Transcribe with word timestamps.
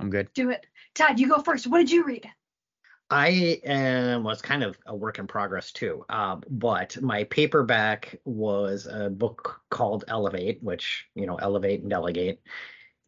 I'm 0.00 0.10
good. 0.10 0.32
Do 0.34 0.50
it. 0.50 0.66
Todd, 0.94 1.20
you 1.20 1.28
go 1.28 1.40
first. 1.40 1.66
What 1.66 1.78
did 1.78 1.90
you 1.90 2.04
read? 2.04 2.28
I 3.10 3.60
am 3.64 4.22
was 4.22 4.40
kind 4.40 4.62
of 4.62 4.78
a 4.86 4.94
work 4.94 5.18
in 5.18 5.26
progress 5.26 5.72
too. 5.72 6.04
Um, 6.08 6.42
but 6.48 7.00
my 7.02 7.24
paperback 7.24 8.20
was 8.24 8.86
a 8.86 9.10
book 9.10 9.60
called 9.68 10.04
Elevate, 10.06 10.62
which 10.62 11.08
you 11.14 11.26
know, 11.26 11.36
elevate 11.36 11.80
and 11.80 11.90
delegate. 11.90 12.40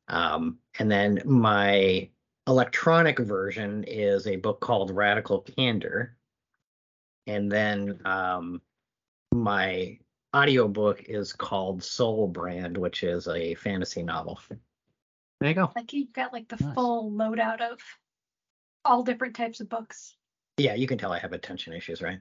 Um, 0.09 0.59
and 0.79 0.91
then 0.91 1.23
my 1.25 2.11
electronic 2.49 3.21
version 3.21 3.85
is 3.85 4.27
a 4.27 4.37
book 4.37 4.61
called 4.61 4.91
Radical 4.91 5.43
Candor. 5.43 6.17
And 7.29 7.51
then 7.51 8.01
um, 8.05 8.61
my 9.33 9.99
audiobook 10.35 11.05
is 11.05 11.33
called 11.33 11.85
Soul 11.85 12.27
Brand, 12.27 12.77
which 12.77 13.05
is 13.05 13.29
a 13.29 13.55
fantasy 13.55 14.03
novel. 14.03 14.41
There 15.43 15.51
you 15.51 15.57
go. 15.57 15.73
Like 15.75 15.93
you've 15.93 16.13
got 16.13 16.33
like 16.33 16.47
the 16.47 16.57
Nice. 16.63 16.73
full 16.73 17.11
loadout 17.11 17.61
of 17.61 17.81
all 18.85 19.03
different 19.03 19.35
types 19.35 19.59
of 19.59 19.69
books. 19.69 20.17
Yeah, 20.57 20.75
you 20.75 20.87
can 20.87 20.99
tell 20.99 21.13
I 21.13 21.19
have 21.19 21.33
attention 21.33 21.73
issues, 21.73 22.01
right? 22.01 22.21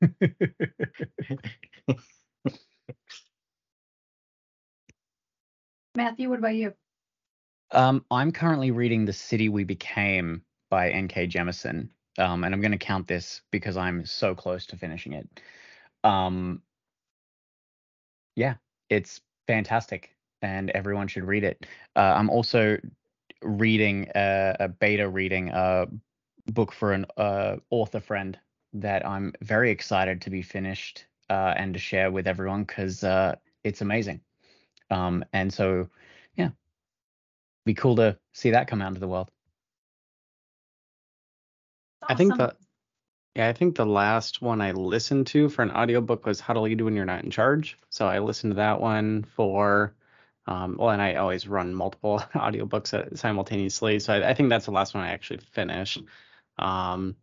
Matthew, 5.96 6.30
what 6.30 6.38
about 6.38 6.54
you? 6.54 6.72
Um, 7.72 8.04
I'm 8.12 8.30
currently 8.30 8.70
reading 8.70 9.06
The 9.06 9.12
City 9.12 9.48
We 9.48 9.64
Became 9.64 10.44
by 10.70 10.90
N.K. 10.90 11.26
Jemisin. 11.26 11.88
Um, 12.16 12.44
and 12.44 12.54
I'm 12.54 12.60
going 12.60 12.70
to 12.70 12.78
count 12.78 13.08
this 13.08 13.40
because 13.50 13.76
I'm 13.76 14.06
so 14.06 14.36
close 14.36 14.66
to 14.66 14.76
finishing 14.76 15.14
it. 15.14 15.28
Um, 16.04 16.62
yeah, 18.36 18.54
it's 18.88 19.20
fantastic 19.48 20.14
and 20.42 20.70
everyone 20.70 21.08
should 21.08 21.24
read 21.24 21.44
it. 21.44 21.66
Uh, 21.96 22.14
I'm 22.16 22.30
also 22.30 22.78
reading 23.42 24.08
a, 24.14 24.56
a 24.60 24.68
beta 24.68 25.08
reading 25.08 25.50
a 25.50 25.86
book 26.46 26.72
for 26.72 26.92
an 26.92 27.06
uh, 27.16 27.56
author 27.70 28.00
friend 28.00 28.38
that 28.72 29.06
I'm 29.06 29.32
very 29.42 29.70
excited 29.70 30.20
to 30.22 30.30
be 30.30 30.42
finished 30.42 31.06
uh, 31.28 31.54
and 31.56 31.74
to 31.74 31.80
share 31.80 32.10
with 32.10 32.26
everyone 32.26 32.64
because 32.64 33.04
uh, 33.04 33.36
it's 33.64 33.80
amazing. 33.80 34.20
Um, 34.90 35.24
and 35.32 35.52
so, 35.52 35.88
yeah, 36.34 36.50
be 37.64 37.74
cool 37.74 37.96
to 37.96 38.18
see 38.32 38.50
that 38.50 38.68
come 38.68 38.82
out 38.82 38.88
into 38.88 39.00
the 39.00 39.08
world. 39.08 39.30
I 42.08 42.14
think 42.14 42.32
Awesome. 42.34 42.46
the 42.46 42.56
yeah, 43.36 43.48
I 43.48 43.52
think 43.52 43.76
the 43.76 43.86
last 43.86 44.42
one 44.42 44.60
I 44.60 44.72
listened 44.72 45.28
to 45.28 45.48
for 45.48 45.62
an 45.62 45.70
audiobook 45.70 46.26
was 46.26 46.40
How 46.40 46.52
to 46.52 46.60
Lead 46.60 46.80
When 46.80 46.96
You're 46.96 47.04
Not 47.04 47.22
in 47.22 47.30
Charge. 47.30 47.78
So 47.88 48.08
I 48.08 48.18
listened 48.18 48.52
to 48.52 48.56
that 48.56 48.80
one 48.80 49.22
for 49.22 49.94
um 50.50 50.76
well 50.78 50.90
and 50.90 51.00
I 51.02 51.14
always 51.14 51.48
run 51.48 51.74
multiple 51.74 52.22
audiobooks 52.34 53.16
simultaneously. 53.16 53.98
So 54.00 54.14
I, 54.14 54.30
I 54.30 54.34
think 54.34 54.50
that's 54.50 54.66
the 54.66 54.72
last 54.72 54.94
one 54.94 55.04
I 55.04 55.12
actually 55.12 55.40
finished. 55.52 56.02
Um 56.58 57.16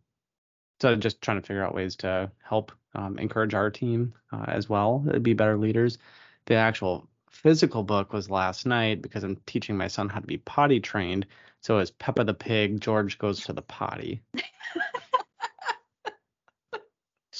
so 0.80 0.94
just 0.96 1.20
trying 1.20 1.40
to 1.40 1.46
figure 1.46 1.64
out 1.64 1.74
ways 1.74 1.96
to 1.96 2.30
help 2.42 2.72
um, 2.94 3.18
encourage 3.18 3.54
our 3.54 3.70
team 3.70 4.14
uh, 4.32 4.44
as 4.46 4.68
well, 4.68 5.04
uh, 5.12 5.18
be 5.18 5.34
better 5.34 5.56
leaders. 5.56 5.98
The 6.46 6.54
actual 6.54 7.08
physical 7.30 7.82
book 7.82 8.12
was 8.12 8.30
last 8.30 8.66
night 8.66 9.02
because 9.02 9.24
I'm 9.24 9.36
teaching 9.46 9.76
my 9.76 9.88
son 9.88 10.08
how 10.08 10.20
to 10.20 10.26
be 10.26 10.38
potty 10.38 10.80
trained. 10.80 11.26
So 11.60 11.78
as 11.78 11.90
Peppa 11.90 12.24
the 12.24 12.34
Pig, 12.34 12.80
George 12.80 13.18
goes 13.18 13.40
to 13.44 13.52
the 13.52 13.62
potty. 13.62 14.22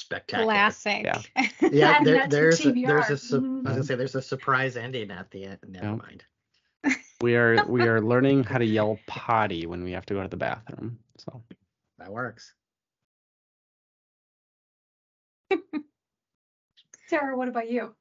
Spectacular. 0.09 0.45
Classic. 0.53 1.05
Yeah. 1.05 1.21
Yeah, 1.71 2.03
there, 2.03 2.27
there's 2.29 2.65
a, 2.65 2.73
there's 2.73 3.11
a 3.11 3.19
su- 3.19 3.63
I 3.67 3.69
was 3.69 3.77
gonna 3.77 3.85
say 3.85 3.95
there's 3.95 4.15
a 4.15 4.23
surprise 4.23 4.75
ending 4.79 5.11
at 5.11 5.31
the 5.31 5.45
end. 5.45 5.59
Never 5.69 5.85
Yeah. 5.85 5.97
mind. 5.97 6.25
We 7.21 7.37
are 7.37 7.63
we 7.67 7.83
are 7.83 8.01
learning 8.13 8.45
how 8.45 8.57
to 8.57 8.65
yell 8.65 8.99
potty 9.07 9.67
when 9.67 9.85
we 9.85 9.93
have 9.93 10.07
to 10.07 10.15
go 10.15 10.23
to 10.23 10.29
the 10.29 10.39
bathroom. 10.39 10.99
So 11.19 11.43
That 11.99 12.11
works. 12.11 12.55
Sarah, 17.09 17.37
what 17.37 17.49
about 17.49 17.71
you? 17.71 17.95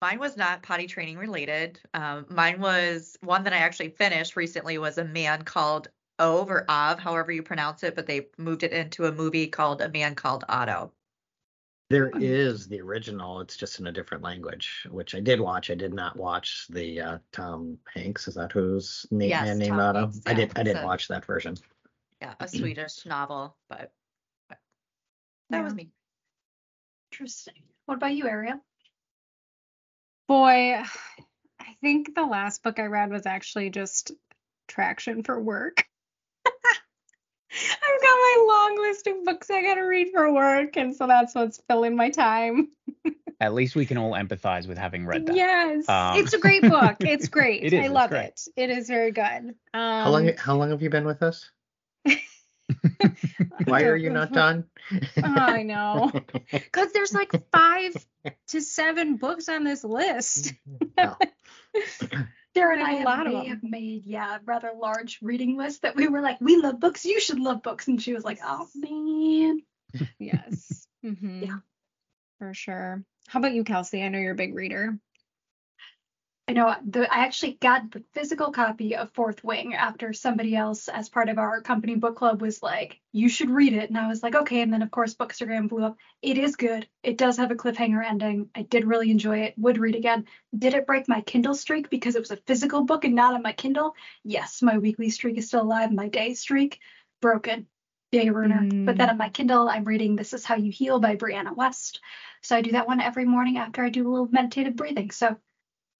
Mine 0.00 0.20
was 0.20 0.36
not 0.36 0.62
potty 0.62 0.86
training 0.86 1.18
related. 1.18 1.80
Um, 1.92 2.26
mine 2.28 2.60
was 2.60 3.16
one 3.20 3.42
that 3.44 3.52
I 3.52 3.58
actually 3.58 3.88
finished 3.88 4.36
recently 4.36 4.78
was 4.78 4.98
a 4.98 5.04
man 5.04 5.42
called 5.42 5.88
Ove 6.18 6.50
or 6.50 6.70
Av, 6.70 6.98
however 6.98 7.32
you 7.32 7.42
pronounce 7.42 7.82
it, 7.82 7.94
but 7.94 8.06
they 8.06 8.28
moved 8.38 8.62
it 8.62 8.72
into 8.72 9.06
a 9.06 9.12
movie 9.12 9.46
called 9.46 9.80
A 9.80 9.88
Man 9.88 10.14
Called 10.14 10.44
Otto. 10.48 10.92
There 11.90 12.10
is 12.14 12.68
the 12.68 12.80
original. 12.80 13.40
It's 13.40 13.56
just 13.56 13.78
in 13.78 13.86
a 13.86 13.92
different 13.92 14.22
language, 14.22 14.86
which 14.90 15.14
I 15.14 15.20
did 15.20 15.40
watch. 15.40 15.70
I 15.70 15.74
did 15.74 15.92
not 15.92 16.16
watch 16.16 16.66
the 16.70 17.00
uh, 17.00 17.18
Tom 17.32 17.76
Hanks. 17.92 18.28
Is 18.28 18.34
that 18.36 18.52
who's 18.52 19.04
na- 19.10 19.26
Yes, 19.26 19.44
man 19.44 19.58
named 19.58 19.70
Tom 19.72 19.80
Otto? 19.80 20.00
Hanks, 20.00 20.20
I 20.26 20.30
yeah, 20.30 20.36
did. 20.36 20.52
I 20.56 20.62
didn't 20.62 20.82
so- 20.82 20.86
watch 20.86 21.08
that 21.08 21.24
version. 21.26 21.56
Yeah, 22.22 22.34
a 22.40 22.48
Swedish 22.48 23.04
novel, 23.06 23.56
but, 23.68 23.92
but 24.48 24.58
that 25.50 25.64
was 25.64 25.74
me. 25.74 25.90
Interesting. 27.10 27.62
What 27.86 27.96
about 27.96 28.14
you, 28.14 28.26
Ariel? 28.26 28.64
Boy, 30.28 30.76
I 31.60 31.76
think 31.82 32.14
the 32.14 32.24
last 32.24 32.62
book 32.62 32.78
I 32.78 32.84
read 32.86 33.10
was 33.10 33.26
actually 33.26 33.68
just 33.70 34.12
Traction 34.68 35.24
for 35.24 35.38
Work. 35.38 35.84
I've 37.54 38.00
got 38.02 38.16
my 38.16 38.44
long 38.48 38.82
list 38.82 39.06
of 39.06 39.24
books 39.24 39.50
I 39.50 39.62
gotta 39.62 39.84
read 39.86 40.08
for 40.12 40.32
work, 40.32 40.76
and 40.76 40.94
so 40.94 41.06
that's 41.06 41.34
what's 41.34 41.60
filling 41.68 41.96
my 41.96 42.10
time. 42.10 42.68
At 43.40 43.54
least 43.54 43.74
we 43.74 43.86
can 43.86 43.98
all 43.98 44.12
empathize 44.12 44.68
with 44.68 44.78
having 44.78 45.04
read 45.04 45.26
that. 45.26 45.34
Yes, 45.36 45.88
Um, 45.88 46.16
it's 46.18 46.32
a 46.32 46.38
great 46.38 46.62
book. 46.62 46.96
It's 47.00 47.28
great. 47.28 47.62
It 47.64 47.72
is, 47.72 47.84
I 47.84 47.88
love 47.88 48.10
great. 48.10 48.26
it. 48.26 48.40
It 48.56 48.70
is 48.70 48.88
very 48.88 49.10
good. 49.10 49.24
Um, 49.24 49.54
how 49.74 50.10
long? 50.10 50.30
How 50.38 50.56
long 50.56 50.70
have 50.70 50.80
you 50.82 50.90
been 50.90 51.04
with 51.04 51.22
us? 51.22 51.50
Why 53.64 53.82
are 53.84 53.96
you 53.96 54.10
not 54.10 54.32
done? 54.42 54.64
I 55.22 55.62
know. 55.62 56.10
Because 56.50 56.92
there's 56.92 57.12
like 57.12 57.32
five 57.52 57.94
to 58.48 58.60
seven 58.60 59.16
books 59.16 59.48
on 59.48 59.64
this 59.64 59.84
list. 59.84 60.54
No. 60.96 61.16
Sarah 62.54 62.76
and 62.76 62.82
I 62.86 63.00
a 63.00 63.04
lot 63.04 63.26
of 63.26 63.32
may 63.32 63.38
them. 63.40 63.46
have 63.48 63.62
made, 63.62 64.04
yeah, 64.04 64.38
rather 64.44 64.72
large 64.78 65.18
reading 65.22 65.56
list 65.56 65.82
that 65.82 65.96
we 65.96 66.08
were 66.08 66.20
like, 66.20 66.40
we 66.40 66.56
love 66.56 66.80
books, 66.80 67.04
you 67.04 67.20
should 67.20 67.40
love 67.40 67.62
books. 67.62 67.88
And 67.88 68.00
she 68.02 68.12
was 68.12 68.24
like, 68.24 68.40
oh 68.44 68.68
man. 68.74 69.62
Yes. 70.18 70.86
hmm 71.02 71.42
Yeah. 71.42 71.58
For 72.38 72.54
sure. 72.54 73.04
How 73.28 73.38
about 73.38 73.54
you, 73.54 73.64
Kelsey? 73.64 74.02
I 74.02 74.08
know 74.08 74.18
you're 74.18 74.32
a 74.32 74.36
big 74.36 74.54
reader. 74.54 74.98
I 76.52 76.54
know 76.54 76.76
the 76.86 77.10
I 77.10 77.20
actually 77.20 77.52
got 77.52 77.90
the 77.90 78.04
physical 78.12 78.52
copy 78.52 78.94
of 78.94 79.10
Fourth 79.12 79.42
Wing 79.42 79.72
after 79.72 80.12
somebody 80.12 80.54
else, 80.54 80.86
as 80.86 81.08
part 81.08 81.30
of 81.30 81.38
our 81.38 81.62
company 81.62 81.94
book 81.94 82.14
club, 82.14 82.42
was 82.42 82.62
like, 82.62 83.00
"You 83.10 83.30
should 83.30 83.48
read 83.48 83.72
it," 83.72 83.88
and 83.88 83.96
I 83.96 84.06
was 84.06 84.22
like, 84.22 84.34
"Okay." 84.34 84.60
And 84.60 84.70
then 84.70 84.82
of 84.82 84.90
course 84.90 85.14
Bookstagram 85.14 85.70
blew 85.70 85.82
up. 85.82 85.96
It 86.20 86.36
is 86.36 86.56
good. 86.56 86.86
It 87.02 87.16
does 87.16 87.38
have 87.38 87.50
a 87.50 87.54
cliffhanger 87.54 88.04
ending. 88.04 88.50
I 88.54 88.64
did 88.64 88.84
really 88.84 89.10
enjoy 89.10 89.38
it. 89.38 89.54
Would 89.56 89.78
read 89.78 89.94
again. 89.94 90.26
Did 90.54 90.74
it 90.74 90.86
break 90.86 91.08
my 91.08 91.22
Kindle 91.22 91.54
streak 91.54 91.88
because 91.88 92.16
it 92.16 92.20
was 92.20 92.32
a 92.32 92.36
physical 92.36 92.84
book 92.84 93.06
and 93.06 93.14
not 93.14 93.32
on 93.32 93.40
my 93.40 93.54
Kindle? 93.54 93.94
Yes, 94.22 94.60
my 94.60 94.76
weekly 94.76 95.08
streak 95.08 95.38
is 95.38 95.46
still 95.46 95.62
alive. 95.62 95.90
My 95.90 96.08
day 96.08 96.34
streak 96.34 96.80
broken. 97.22 97.66
Day 98.10 98.28
ruiner. 98.28 98.60
But 98.84 98.98
then 98.98 99.08
hmm. 99.08 99.12
on 99.12 99.16
my 99.16 99.30
Kindle, 99.30 99.70
I'm 99.70 99.84
reading 99.84 100.16
"This 100.16 100.34
Is 100.34 100.44
How 100.44 100.56
You 100.56 100.70
Heal" 100.70 101.00
by 101.00 101.16
Brianna 101.16 101.56
West. 101.56 102.02
So 102.42 102.54
I 102.54 102.60
do 102.60 102.72
that 102.72 102.86
one 102.86 103.00
every 103.00 103.24
morning 103.24 103.56
after 103.56 103.82
I 103.82 103.88
do 103.88 104.06
a 104.06 104.10
little 104.10 104.28
meditative 104.30 104.76
breathing. 104.76 105.10
So 105.12 105.38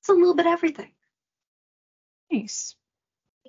it's 0.02 0.08
a 0.08 0.12
little 0.14 0.34
bit 0.34 0.46
everything. 0.46 0.90
Nice. 2.32 2.74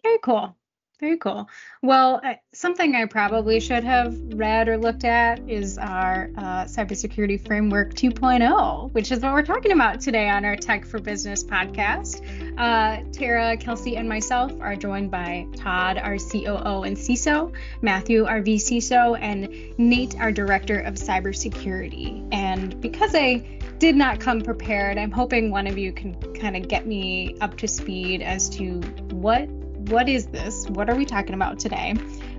Very 0.04 0.20
cool. 0.20 0.56
Very 1.00 1.18
cool. 1.18 1.50
Well, 1.82 2.22
something 2.54 2.96
I 2.96 3.06
probably 3.06 3.60
should 3.60 3.84
have 3.84 4.16
read 4.36 4.70
or 4.70 4.78
looked 4.78 5.04
at 5.04 5.40
is 5.50 5.80
our 5.80 6.30
uh, 6.38 6.66
Cybersecurity 6.66 7.44
Framework 7.46 7.96
2.0, 7.96 8.94
which 8.94 9.12
is 9.12 9.22
what 9.22 9.34
we're 9.34 9.42
talking 9.42 9.72
about 9.72 10.00
today 10.00 10.30
on 10.30 10.46
our 10.46 10.56
Tech 10.56 10.86
for 10.86 11.00
Business 11.00 11.44
podcast. 11.44 12.22
Uh, 12.60 13.04
Tara, 13.12 13.58
Kelsey, 13.58 13.98
and 13.98 14.08
myself 14.08 14.54
are 14.62 14.76
joined 14.76 15.10
by 15.10 15.48
Todd, 15.56 15.98
our 15.98 16.18
COO 16.20 16.84
and 16.84 16.96
CISO, 16.96 17.52
Matthew, 17.82 18.26
our 18.26 18.42
VCISO, 18.42 19.18
and 19.20 19.50
Nate, 19.80 20.20
our 20.20 20.32
Director 20.32 20.82
of 20.82 20.94
Cybersecurity. 20.94 22.30
And 22.32 22.80
because 22.80 23.16
I 23.16 23.60
did 23.84 23.98
not 23.98 24.18
come 24.18 24.40
prepared, 24.40 24.98
I'm 24.98 25.12
hoping 25.12 25.52
one 25.52 25.68
of 25.68 25.78
you 25.78 25.92
can 25.92 26.14
kind 26.36 26.56
of 26.56 26.70
get 26.70 26.88
me 26.88 27.36
up 27.42 27.58
to 27.58 27.68
speed 27.68 28.22
as 28.22 28.48
to 28.52 28.80
what 29.12 29.50
what 29.90 30.08
is 30.08 30.28
this? 30.28 30.70
What 30.70 30.90
are 30.90 30.96
we 30.96 31.04
talking 31.04 31.34
about 31.34 31.60
today? 31.60 31.94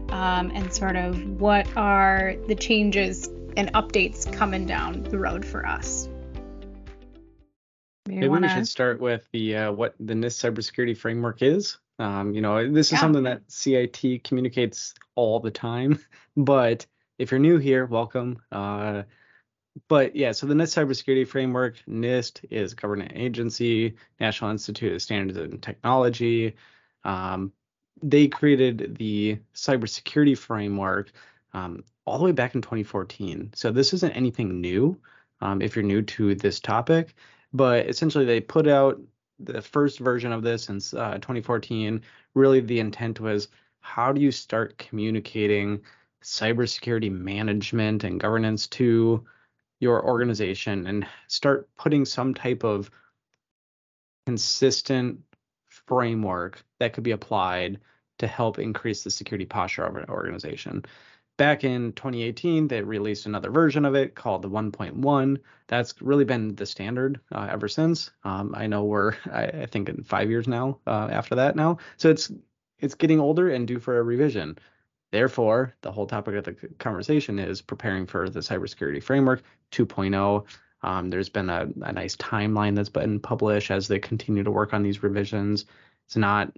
Um, 0.08 0.50
and 0.54 0.72
sort 0.72 0.96
of 0.96 1.22
what 1.38 1.68
are 1.76 2.34
the 2.48 2.54
changes 2.54 3.28
and 3.58 3.70
updates 3.74 4.32
coming 4.32 4.64
down 4.64 5.02
the 5.02 5.18
road 5.18 5.44
for 5.44 5.66
us? 5.66 6.08
Maybe, 8.06 8.20
maybe 8.20 8.28
wanna... 8.28 8.46
we 8.46 8.52
should 8.54 8.66
start 8.66 8.98
with 8.98 9.28
the 9.34 9.54
uh, 9.54 9.72
what 9.72 9.96
the 10.00 10.14
NIST 10.14 10.50
cybersecurity 10.50 10.96
framework 10.96 11.42
is. 11.42 11.76
Um, 11.98 12.32
you 12.32 12.40
know, 12.40 12.72
this 12.72 12.86
is 12.86 12.92
Yeah. 12.92 13.00
something 13.00 13.24
that 13.24 13.42
CIT 13.48 14.24
communicates 14.24 14.94
all 15.14 15.40
the 15.40 15.50
time. 15.50 15.98
But 16.38 16.86
if 17.18 17.30
you're 17.30 17.38
new 17.38 17.58
here, 17.58 17.84
welcome. 17.84 18.38
Uh, 18.50 19.02
but 19.88 20.14
yeah, 20.14 20.32
so 20.32 20.46
the 20.46 20.54
NIST 20.54 20.84
cybersecurity 20.84 21.26
framework, 21.26 21.76
NIST 21.88 22.44
is 22.50 22.74
government 22.74 23.12
agency, 23.14 23.94
National 24.20 24.50
Institute 24.50 24.92
of 24.92 25.02
Standards 25.02 25.38
and 25.38 25.62
Technology. 25.62 26.54
Um, 27.04 27.52
they 28.02 28.28
created 28.28 28.96
the 28.98 29.38
cybersecurity 29.54 30.36
framework 30.36 31.12
um, 31.52 31.84
all 32.04 32.18
the 32.18 32.24
way 32.24 32.32
back 32.32 32.54
in 32.54 32.62
2014. 32.62 33.52
So 33.54 33.70
this 33.70 33.92
isn't 33.94 34.12
anything 34.12 34.60
new 34.60 34.98
um, 35.40 35.60
if 35.60 35.74
you're 35.74 35.84
new 35.84 36.02
to 36.02 36.34
this 36.34 36.60
topic, 36.60 37.14
but 37.52 37.88
essentially 37.88 38.24
they 38.24 38.40
put 38.40 38.68
out 38.68 39.00
the 39.40 39.60
first 39.62 39.98
version 39.98 40.32
of 40.32 40.42
this 40.42 40.68
in 40.68 40.76
uh, 40.98 41.14
2014. 41.14 42.02
Really, 42.34 42.60
the 42.60 42.80
intent 42.80 43.20
was 43.20 43.48
how 43.80 44.12
do 44.12 44.20
you 44.20 44.30
start 44.30 44.78
communicating 44.78 45.80
cybersecurity 46.22 47.10
management 47.10 48.04
and 48.04 48.20
governance 48.20 48.66
to 48.68 49.24
your 49.84 50.04
organization 50.04 50.86
and 50.86 51.06
start 51.28 51.68
putting 51.76 52.04
some 52.04 52.34
type 52.34 52.64
of 52.64 52.90
consistent 54.26 55.20
framework 55.68 56.64
that 56.80 56.94
could 56.94 57.04
be 57.04 57.12
applied 57.12 57.78
to 58.18 58.26
help 58.26 58.58
increase 58.58 59.04
the 59.04 59.10
security 59.10 59.44
posture 59.44 59.84
of 59.84 59.96
an 59.96 60.06
organization. 60.08 60.84
Back 61.36 61.64
in 61.64 61.92
2018, 61.92 62.68
they 62.68 62.80
released 62.80 63.26
another 63.26 63.50
version 63.50 63.84
of 63.84 63.94
it 63.94 64.14
called 64.14 64.42
the 64.42 64.48
1.1. 64.48 65.38
That's 65.66 66.00
really 66.00 66.24
been 66.24 66.54
the 66.54 66.64
standard 66.64 67.20
uh, 67.32 67.48
ever 67.50 67.68
since. 67.68 68.10
Um, 68.22 68.54
I 68.56 68.66
know 68.66 68.84
we're, 68.84 69.14
I, 69.30 69.44
I, 69.44 69.66
think, 69.66 69.88
in 69.88 70.04
five 70.04 70.30
years 70.30 70.48
now 70.48 70.78
uh, 70.86 71.08
after 71.10 71.34
that 71.34 71.56
now. 71.56 71.78
So 71.96 72.08
it's 72.08 72.30
it's 72.78 72.94
getting 72.94 73.20
older 73.20 73.50
and 73.50 73.66
due 73.66 73.80
for 73.80 73.98
a 73.98 74.02
revision. 74.02 74.58
Therefore, 75.14 75.72
the 75.82 75.92
whole 75.92 76.08
topic 76.08 76.34
of 76.34 76.42
the 76.42 76.54
conversation 76.80 77.38
is 77.38 77.62
preparing 77.62 78.04
for 78.04 78.28
the 78.28 78.40
cybersecurity 78.40 79.00
framework 79.00 79.44
2.0. 79.70 80.44
Um, 80.82 81.08
there's 81.08 81.28
been 81.28 81.48
a, 81.48 81.68
a 81.82 81.92
nice 81.92 82.16
timeline 82.16 82.74
that's 82.74 82.88
been 82.88 83.20
published 83.20 83.70
as 83.70 83.86
they 83.86 84.00
continue 84.00 84.42
to 84.42 84.50
work 84.50 84.74
on 84.74 84.82
these 84.82 85.04
revisions. 85.04 85.66
It's 86.06 86.16
not 86.16 86.52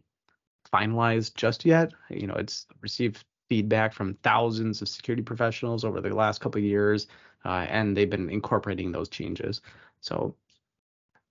finalized 0.72 1.34
just 1.34 1.66
yet. 1.66 1.92
You 2.08 2.28
know, 2.28 2.34
it's 2.36 2.66
received 2.80 3.26
feedback 3.50 3.92
from 3.92 4.14
thousands 4.22 4.80
of 4.80 4.88
security 4.88 5.22
professionals 5.22 5.84
over 5.84 6.00
the 6.00 6.14
last 6.14 6.40
couple 6.40 6.58
of 6.58 6.64
years, 6.64 7.08
uh, 7.44 7.66
and 7.68 7.94
they've 7.94 8.08
been 8.08 8.30
incorporating 8.30 8.90
those 8.90 9.10
changes. 9.10 9.60
So 10.00 10.34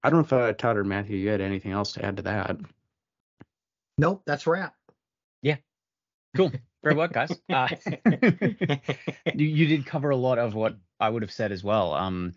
I 0.04 0.12
don't 0.12 0.20
know 0.20 0.26
if 0.26 0.50
uh, 0.52 0.54
Todd 0.54 0.78
or 0.78 0.84
Matthew, 0.84 1.18
you 1.18 1.30
had 1.30 1.42
anything 1.42 1.72
else 1.72 1.94
to 1.94 2.06
add 2.06 2.18
to 2.18 2.22
that. 2.22 2.58
Nope, 3.98 4.22
that's 4.28 4.46
wrap. 4.46 4.76
Yeah. 5.42 5.58
Cool. 6.38 6.52
Great 6.86 6.98
work, 6.98 7.14
guys. 7.14 7.32
Uh, 7.50 7.68
you, 9.34 9.48
you, 9.48 9.66
did 9.66 9.88
cover 9.88 10.12
a 10.12 10.16
lot 10.16 10.38
of 10.38 10.54
what 10.54 10.78
I 11.00 11.10
would 11.10 11.24
have 11.24 11.32
said 11.32 11.52
as 11.52 11.64
well. 11.64 11.94
Um, 11.94 12.34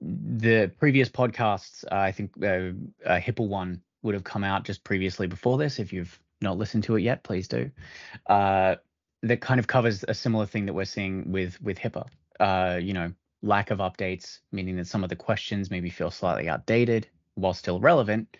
the 0.00 0.72
previous 0.80 1.08
podcasts, 1.08 1.84
uh, 1.84 1.94
I 1.94 2.10
think 2.10 2.32
uh, 2.42 2.72
uh, 3.08 3.20
HIPAA 3.20 3.46
one 3.46 3.80
would 4.02 4.14
have 4.14 4.24
come 4.24 4.42
out 4.42 4.64
just 4.64 4.82
previously 4.82 5.28
before 5.28 5.58
this. 5.58 5.78
If 5.78 5.92
you've 5.92 6.18
not 6.40 6.58
listened 6.58 6.82
to 6.84 6.96
it 6.96 7.02
yet, 7.02 7.22
please 7.22 7.46
do. 7.46 7.70
Uh, 8.26 8.76
that 9.22 9.40
kind 9.40 9.60
of 9.60 9.68
covers 9.68 10.04
a 10.08 10.14
similar 10.14 10.46
thing 10.46 10.66
that 10.66 10.74
we're 10.74 10.84
seeing 10.86 11.30
with 11.30 11.60
with 11.62 11.78
HIPAA. 11.78 12.06
Uh, 12.40 12.80
you 12.82 12.94
know, 12.94 13.12
lack 13.42 13.70
of 13.70 13.78
updates, 13.78 14.40
meaning 14.50 14.74
that 14.76 14.88
some 14.88 15.04
of 15.04 15.08
the 15.08 15.16
questions 15.16 15.70
maybe 15.70 15.88
feel 15.88 16.10
slightly 16.10 16.48
outdated 16.48 17.06
while 17.36 17.54
still 17.54 17.78
relevant, 17.78 18.36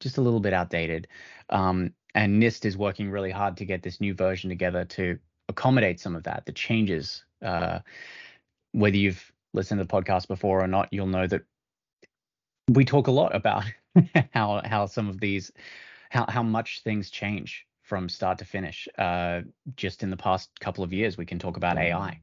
just 0.00 0.16
a 0.16 0.22
little 0.22 0.40
bit 0.40 0.54
outdated. 0.54 1.06
Um, 1.50 1.92
and 2.16 2.42
NIST 2.42 2.64
is 2.64 2.78
working 2.78 3.10
really 3.10 3.30
hard 3.30 3.58
to 3.58 3.66
get 3.66 3.82
this 3.82 4.00
new 4.00 4.14
version 4.14 4.48
together 4.48 4.86
to 4.86 5.18
accommodate 5.50 6.00
some 6.00 6.16
of 6.16 6.22
that, 6.24 6.46
the 6.46 6.52
changes. 6.52 7.22
Uh, 7.44 7.80
whether 8.72 8.96
you've 8.96 9.30
listened 9.52 9.78
to 9.78 9.84
the 9.84 9.92
podcast 9.92 10.26
before 10.26 10.62
or 10.62 10.66
not, 10.66 10.88
you'll 10.90 11.06
know 11.06 11.26
that 11.26 11.42
we 12.68 12.86
talk 12.86 13.06
a 13.06 13.12
lot 13.12 13.34
about 13.34 13.64
how 14.32 14.62
how 14.64 14.86
some 14.86 15.08
of 15.08 15.20
these 15.20 15.52
how 16.08 16.24
how 16.26 16.42
much 16.42 16.82
things 16.82 17.10
change 17.10 17.66
from 17.82 18.08
start 18.08 18.38
to 18.38 18.46
finish. 18.46 18.88
Uh, 18.98 19.42
just 19.76 20.02
in 20.02 20.08
the 20.08 20.16
past 20.16 20.48
couple 20.58 20.82
of 20.82 20.94
years, 20.94 21.18
we 21.18 21.26
can 21.26 21.38
talk 21.38 21.58
about 21.58 21.76
AI 21.76 22.18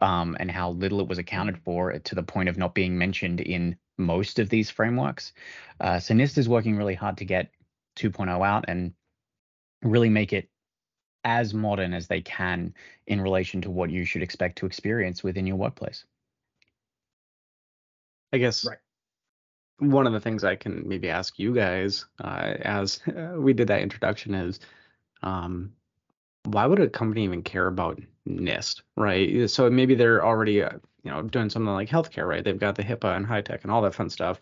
um, 0.00 0.36
and 0.38 0.48
how 0.48 0.70
little 0.70 1.00
it 1.00 1.08
was 1.08 1.18
accounted 1.18 1.58
for 1.58 1.98
to 1.98 2.14
the 2.14 2.22
point 2.22 2.48
of 2.48 2.56
not 2.56 2.72
being 2.72 2.96
mentioned 2.96 3.40
in 3.40 3.76
most 3.98 4.38
of 4.38 4.48
these 4.48 4.70
frameworks. 4.70 5.32
Uh, 5.80 5.98
so 5.98 6.14
NIST 6.14 6.38
is 6.38 6.48
working 6.48 6.76
really 6.76 6.94
hard 6.94 7.16
to 7.18 7.24
get 7.24 7.50
2.0 7.96 8.46
out 8.46 8.64
and 8.68 8.92
really 9.84 10.08
make 10.08 10.32
it 10.32 10.48
as 11.24 11.54
modern 11.54 11.94
as 11.94 12.06
they 12.06 12.20
can 12.20 12.74
in 13.06 13.20
relation 13.20 13.60
to 13.62 13.70
what 13.70 13.90
you 13.90 14.04
should 14.04 14.22
expect 14.22 14.58
to 14.58 14.66
experience 14.66 15.22
within 15.22 15.46
your 15.46 15.56
workplace. 15.56 16.04
I 18.32 18.38
guess 18.38 18.64
right. 18.64 18.78
one 19.78 20.06
of 20.06 20.12
the 20.12 20.20
things 20.20 20.44
I 20.44 20.56
can 20.56 20.86
maybe 20.88 21.08
ask 21.08 21.38
you 21.38 21.54
guys 21.54 22.04
uh, 22.22 22.54
as 22.62 23.00
uh, 23.08 23.34
we 23.36 23.52
did 23.52 23.68
that 23.68 23.80
introduction 23.80 24.34
is 24.34 24.60
um, 25.22 25.72
why 26.44 26.66
would 26.66 26.80
a 26.80 26.88
company 26.88 27.24
even 27.24 27.42
care 27.42 27.68
about 27.68 28.00
NIST, 28.28 28.82
right? 28.96 29.48
So 29.48 29.70
maybe 29.70 29.94
they're 29.94 30.24
already, 30.24 30.62
uh, 30.62 30.78
you 31.02 31.10
know, 31.10 31.22
doing 31.22 31.48
something 31.48 31.72
like 31.72 31.88
healthcare, 31.88 32.26
right? 32.26 32.44
They've 32.44 32.58
got 32.58 32.74
the 32.74 32.82
HIPAA 32.82 33.16
and 33.16 33.26
HITECH 33.26 33.62
and 33.62 33.70
all 33.70 33.82
that 33.82 33.94
fun 33.94 34.10
stuff, 34.10 34.40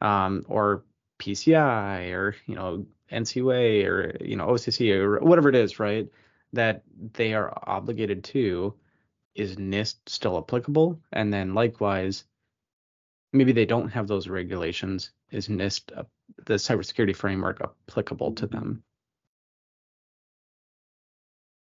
um, 0.00 0.44
or 0.48 0.84
PCI 1.20 2.12
or 2.12 2.34
you 2.46 2.54
know 2.54 2.86
NCUA 3.12 3.86
or 3.86 4.16
you 4.24 4.36
know 4.36 4.48
OCC 4.48 4.94
or 4.94 5.20
whatever 5.20 5.48
it 5.48 5.54
is, 5.54 5.78
right? 5.78 6.08
That 6.52 6.82
they 7.14 7.34
are 7.34 7.56
obligated 7.66 8.24
to. 8.24 8.74
Is 9.34 9.56
NIST 9.56 9.96
still 10.06 10.38
applicable? 10.38 11.00
And 11.12 11.32
then 11.32 11.54
likewise, 11.54 12.24
maybe 13.32 13.52
they 13.52 13.64
don't 13.64 13.88
have 13.88 14.08
those 14.08 14.28
regulations. 14.28 15.12
Is 15.30 15.48
NIST 15.48 15.96
uh, 15.96 16.02
the 16.46 16.54
cybersecurity 16.54 17.14
framework 17.14 17.60
applicable 17.88 18.32
to 18.32 18.46
them? 18.46 18.82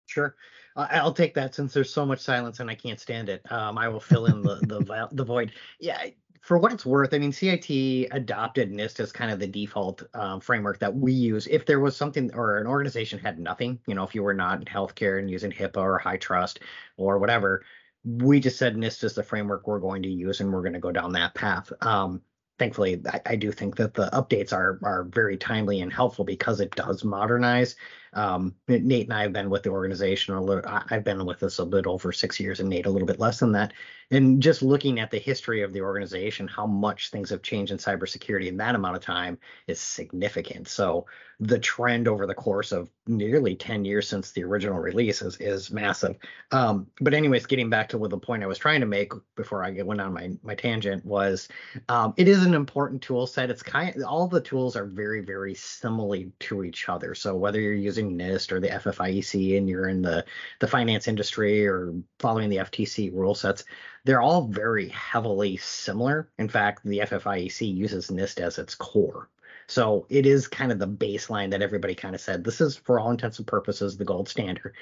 Sure. 0.06 0.34
Uh, 0.76 0.88
I'll 0.90 1.14
take 1.14 1.34
that 1.34 1.54
since 1.54 1.72
there's 1.72 1.92
so 1.92 2.04
much 2.04 2.20
silence 2.20 2.60
and 2.60 2.70
I 2.70 2.74
can't 2.74 3.00
stand 3.00 3.28
it. 3.28 3.50
Um, 3.50 3.78
I 3.78 3.88
will 3.88 4.00
fill 4.00 4.26
in 4.26 4.42
the 4.42 4.56
the, 4.56 5.08
the 5.12 5.24
void. 5.24 5.52
Yeah, 5.80 6.06
for 6.42 6.58
what 6.58 6.72
it's 6.72 6.84
worth, 6.84 7.14
I 7.14 7.18
mean, 7.18 7.30
CIT 7.30 8.08
adopted 8.10 8.72
NIST 8.72 8.98
as 8.98 9.12
kind 9.12 9.30
of 9.30 9.38
the 9.38 9.46
default 9.46 10.02
um, 10.12 10.40
framework 10.40 10.80
that 10.80 10.92
we 10.94 11.12
use. 11.12 11.46
If 11.46 11.66
there 11.66 11.78
was 11.78 11.96
something 11.96 12.34
or 12.34 12.58
an 12.58 12.66
organization 12.66 13.20
had 13.20 13.38
nothing, 13.38 13.78
you 13.86 13.94
know, 13.94 14.02
if 14.02 14.12
you 14.12 14.24
were 14.24 14.34
not 14.34 14.58
in 14.58 14.64
healthcare 14.64 15.20
and 15.20 15.30
using 15.30 15.52
HIPAA 15.52 15.76
or 15.76 16.00
HITRUST 16.00 16.58
or 16.96 17.20
whatever, 17.20 17.64
we 18.04 18.40
just 18.40 18.58
said 18.58 18.76
NIST 18.76 19.04
is 19.04 19.14
the 19.14 19.22
framework 19.22 19.68
we're 19.68 19.78
going 19.78 20.02
to 20.02 20.08
use 20.08 20.40
and 20.40 20.52
we're 20.52 20.62
going 20.62 20.72
to 20.72 20.80
go 20.80 20.90
down 20.90 21.12
that 21.12 21.34
path. 21.34 21.72
Um, 21.80 22.20
thankfully, 22.58 23.00
I, 23.08 23.20
I, 23.24 23.36
do 23.36 23.52
think 23.52 23.76
that 23.76 23.94
the 23.94 24.10
updates 24.12 24.52
are 24.52 24.80
are 24.82 25.04
very 25.04 25.36
timely 25.36 25.80
and 25.80 25.92
helpful 25.92 26.24
because 26.24 26.60
it 26.60 26.74
does 26.74 27.04
modernize 27.04 27.76
um, 28.14 28.54
Nate 28.68 29.06
and 29.06 29.14
I 29.14 29.22
have 29.22 29.32
been 29.32 29.48
with 29.48 29.62
the 29.62 29.70
organization 29.70 30.34
a 30.34 30.42
little. 30.42 30.64
I've 30.66 31.04
been 31.04 31.24
with 31.24 31.42
us 31.42 31.58
a 31.58 31.64
bit 31.64 31.86
over 31.86 32.12
six 32.12 32.38
years, 32.38 32.60
and 32.60 32.68
Nate 32.68 32.86
a 32.86 32.90
little 32.90 33.06
bit 33.06 33.18
less 33.18 33.38
than 33.38 33.52
that. 33.52 33.72
And 34.12 34.42
just 34.42 34.62
looking 34.62 35.00
at 35.00 35.10
the 35.10 35.18
history 35.18 35.62
of 35.62 35.72
the 35.72 35.80
organization, 35.80 36.46
how 36.46 36.66
much 36.66 37.10
things 37.10 37.30
have 37.30 37.42
changed 37.42 37.72
in 37.72 37.78
cybersecurity 37.78 38.46
in 38.46 38.58
that 38.58 38.74
amount 38.74 38.94
of 38.94 39.02
time 39.02 39.38
is 39.66 39.80
significant. 39.80 40.68
So 40.68 41.06
the 41.40 41.58
trend 41.58 42.06
over 42.06 42.26
the 42.26 42.34
course 42.34 42.70
of 42.70 42.88
nearly 43.08 43.56
10 43.56 43.84
years 43.84 44.08
since 44.08 44.30
the 44.30 44.44
original 44.44 44.78
release 44.78 45.22
is, 45.22 45.36
is 45.38 45.72
massive. 45.72 46.16
Um, 46.52 46.86
but 47.00 47.14
anyways, 47.14 47.46
getting 47.46 47.68
back 47.68 47.88
to 47.88 47.98
what 47.98 48.10
the 48.10 48.18
point 48.18 48.44
I 48.44 48.46
was 48.46 48.58
trying 48.58 48.80
to 48.80 48.86
make 48.86 49.12
before 49.34 49.64
I 49.64 49.72
went 49.82 50.00
on 50.00 50.12
my 50.12 50.30
my 50.44 50.54
tangent 50.54 51.04
was, 51.04 51.48
um, 51.88 52.14
it 52.16 52.28
is 52.28 52.44
an 52.44 52.54
important 52.54 53.02
tool 53.02 53.26
set. 53.26 53.50
It's 53.50 53.62
kind 53.62 53.96
of, 53.96 54.04
all 54.04 54.28
the 54.28 54.40
tools 54.40 54.76
are 54.76 54.84
very 54.84 55.20
very 55.20 55.54
similar 55.54 56.18
to 56.40 56.62
each 56.62 56.88
other. 56.88 57.14
So 57.14 57.34
whether 57.34 57.60
you're 57.60 57.72
using 57.72 58.16
NIST 58.16 58.52
or 58.52 58.60
the 58.60 58.68
FFIEC 58.68 59.56
and 59.58 59.68
you're 59.68 59.88
in 59.88 60.02
the, 60.02 60.24
the 60.60 60.68
finance 60.68 61.08
industry 61.08 61.66
or 61.66 61.94
following 62.20 62.50
the 62.50 62.58
FTC 62.58 63.12
rule 63.12 63.34
sets, 63.34 63.64
they're 64.04 64.20
all 64.22 64.48
very 64.48 64.88
heavily 64.88 65.56
similar. 65.56 66.30
In 66.38 66.48
fact, 66.48 66.82
the 66.84 66.98
FFIEC 67.00 67.74
uses 67.74 68.10
NIST 68.10 68.40
as 68.40 68.58
its 68.58 68.74
core. 68.74 69.28
So 69.68 70.06
it 70.08 70.26
is 70.26 70.48
kind 70.48 70.72
of 70.72 70.78
the 70.78 70.88
baseline 70.88 71.50
that 71.50 71.62
everybody 71.62 71.94
kind 71.94 72.14
of 72.14 72.20
said 72.20 72.44
this 72.44 72.60
is 72.60 72.76
for 72.76 72.98
all 72.98 73.10
intents 73.10 73.38
and 73.38 73.46
purposes 73.46 73.96
the 73.96 74.04
gold 74.04 74.28
standard. 74.28 74.74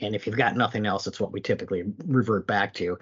And 0.00 0.14
if 0.14 0.26
you've 0.26 0.36
got 0.36 0.56
nothing 0.56 0.86
else, 0.86 1.06
it's 1.06 1.20
what 1.20 1.32
we 1.32 1.40
typically 1.40 1.84
revert 2.06 2.46
back 2.46 2.74
to 2.74 2.98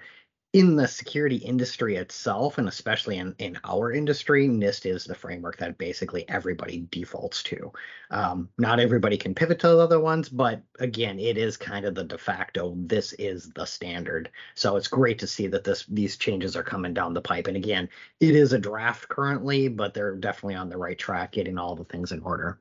in 0.53 0.75
the 0.75 0.87
security 0.87 1.35
industry 1.35 1.95
itself, 1.95 2.57
and 2.57 2.67
especially 2.67 3.17
in, 3.17 3.35
in 3.37 3.59
our 3.63 3.91
industry, 3.91 4.47
NIST 4.47 4.87
is 4.87 5.03
the 5.03 5.13
framework 5.13 5.57
that 5.57 5.77
basically 5.77 6.27
everybody 6.27 6.87
defaults 6.89 7.43
to. 7.43 7.71
Um, 8.09 8.49
not 8.57 8.79
everybody 8.79 9.15
can 9.15 9.35
pivot 9.35 9.59
to 9.59 9.67
the 9.67 9.77
other 9.77 9.99
ones, 9.99 10.27
but 10.27 10.63
again, 10.79 11.19
it 11.19 11.37
is 11.37 11.55
kind 11.55 11.85
of 11.85 11.93
the 11.93 12.03
de 12.03 12.17
facto. 12.17 12.73
This 12.77 13.13
is 13.13 13.51
the 13.51 13.65
standard. 13.65 14.31
So 14.55 14.75
it's 14.75 14.87
great 14.87 15.19
to 15.19 15.27
see 15.27 15.45
that 15.47 15.63
this 15.63 15.85
these 15.85 16.17
changes 16.17 16.55
are 16.55 16.63
coming 16.63 16.95
down 16.95 17.13
the 17.13 17.21
pipe. 17.21 17.45
And 17.45 17.57
again, 17.57 17.87
it 18.19 18.35
is 18.35 18.51
a 18.51 18.59
draft 18.59 19.07
currently, 19.07 19.67
but 19.67 19.93
they're 19.93 20.15
definitely 20.15 20.55
on 20.55 20.69
the 20.69 20.77
right 20.77 20.97
track, 20.97 21.33
getting 21.33 21.59
all 21.59 21.75
the 21.75 21.85
things 21.85 22.11
in 22.11 22.21
order. 22.21 22.59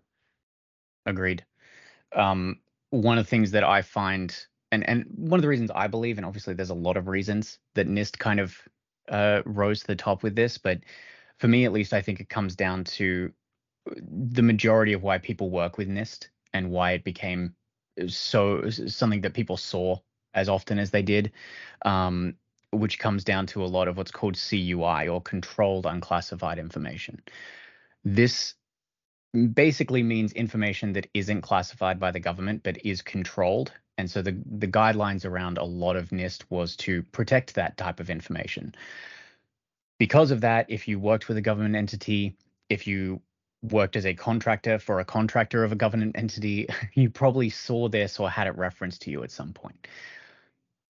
Agreed. 1.06 1.42
Um, 2.14 2.60
one 2.90 3.16
of 3.16 3.24
the 3.24 3.30
things 3.30 3.50
that 3.52 3.64
I 3.64 3.80
find 3.80 4.36
and 4.72 4.88
and 4.88 5.06
one 5.16 5.38
of 5.38 5.42
the 5.42 5.48
reasons 5.48 5.70
I 5.74 5.86
believe, 5.86 6.18
and 6.18 6.26
obviously 6.26 6.54
there's 6.54 6.70
a 6.70 6.74
lot 6.74 6.96
of 6.96 7.08
reasons 7.08 7.58
that 7.74 7.88
NIST 7.88 8.18
kind 8.18 8.40
of 8.40 8.56
uh, 9.08 9.42
rose 9.44 9.80
to 9.80 9.86
the 9.86 9.96
top 9.96 10.22
with 10.22 10.34
this, 10.34 10.58
but 10.58 10.80
for 11.38 11.48
me 11.48 11.64
at 11.64 11.72
least, 11.72 11.92
I 11.92 12.02
think 12.02 12.20
it 12.20 12.28
comes 12.28 12.56
down 12.56 12.84
to 12.84 13.32
the 13.86 14.42
majority 14.42 14.92
of 14.92 15.02
why 15.02 15.18
people 15.18 15.50
work 15.50 15.78
with 15.78 15.88
NIST 15.88 16.28
and 16.52 16.70
why 16.70 16.92
it 16.92 17.04
became 17.04 17.54
so 18.06 18.68
something 18.70 19.22
that 19.22 19.34
people 19.34 19.56
saw 19.56 19.98
as 20.34 20.48
often 20.48 20.78
as 20.78 20.90
they 20.90 21.02
did, 21.02 21.32
um, 21.84 22.34
which 22.70 22.98
comes 22.98 23.24
down 23.24 23.46
to 23.46 23.64
a 23.64 23.66
lot 23.66 23.88
of 23.88 23.96
what's 23.96 24.10
called 24.10 24.36
CUI 24.36 25.08
or 25.08 25.20
controlled 25.22 25.86
unclassified 25.86 26.58
information. 26.58 27.20
This 28.04 28.54
basically 29.52 30.02
means 30.02 30.32
information 30.32 30.92
that 30.94 31.08
isn't 31.14 31.42
classified 31.42 32.00
by 32.00 32.10
the 32.10 32.20
government 32.20 32.62
but 32.62 32.84
is 32.84 33.02
controlled. 33.02 33.72
And 33.98 34.08
so 34.10 34.22
the, 34.22 34.40
the 34.46 34.68
guidelines 34.68 35.24
around 35.24 35.58
a 35.58 35.64
lot 35.64 35.96
of 35.96 36.10
NIST 36.10 36.44
was 36.48 36.76
to 36.76 37.02
protect 37.02 37.54
that 37.56 37.76
type 37.76 37.98
of 37.98 38.08
information. 38.08 38.74
Because 39.98 40.30
of 40.30 40.40
that, 40.42 40.66
if 40.68 40.86
you 40.86 41.00
worked 41.00 41.26
with 41.26 41.36
a 41.36 41.42
government 41.42 41.74
entity, 41.74 42.36
if 42.68 42.86
you 42.86 43.20
worked 43.62 43.96
as 43.96 44.06
a 44.06 44.14
contractor 44.14 44.78
for 44.78 45.00
a 45.00 45.04
contractor 45.04 45.64
of 45.64 45.72
a 45.72 45.76
government 45.76 46.16
entity, 46.16 46.68
you 46.94 47.10
probably 47.10 47.50
saw 47.50 47.88
this 47.88 48.20
or 48.20 48.30
had 48.30 48.46
it 48.46 48.56
referenced 48.56 49.02
to 49.02 49.10
you 49.10 49.24
at 49.24 49.32
some 49.32 49.52
point. 49.52 49.88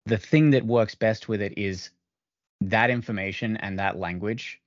The 0.05 0.19
thing 0.19 0.51
that 0.51 0.67
works 0.67 0.95
best 0.95 1.29
with 1.29 1.41
it 1.41 1.57
is 1.57 1.91
that 2.61 2.91
information 2.91 3.57
and 3.57 3.79
that 3.79 3.99
language. 3.99 4.61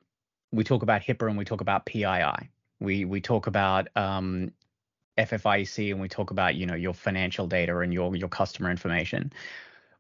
We 0.52 0.64
talk 0.64 0.82
about 0.82 1.02
HIPAA 1.02 1.30
and 1.30 1.38
we 1.38 1.46
talk 1.46 1.62
about 1.62 1.86
PII. 1.86 2.50
We 2.80 3.06
we 3.06 3.22
talk 3.22 3.48
about 3.48 3.88
um, 3.96 4.52
FFIEC 5.18 5.92
and 5.92 6.00
we 6.00 6.08
talk 6.08 6.32
about 6.32 6.56
you 6.56 6.66
know 6.66 6.76
your 6.76 6.94
financial 6.94 7.48
data 7.48 7.78
and 7.80 7.94
your 7.94 8.16
your 8.16 8.30
customer 8.30 8.72
information. 8.72 9.32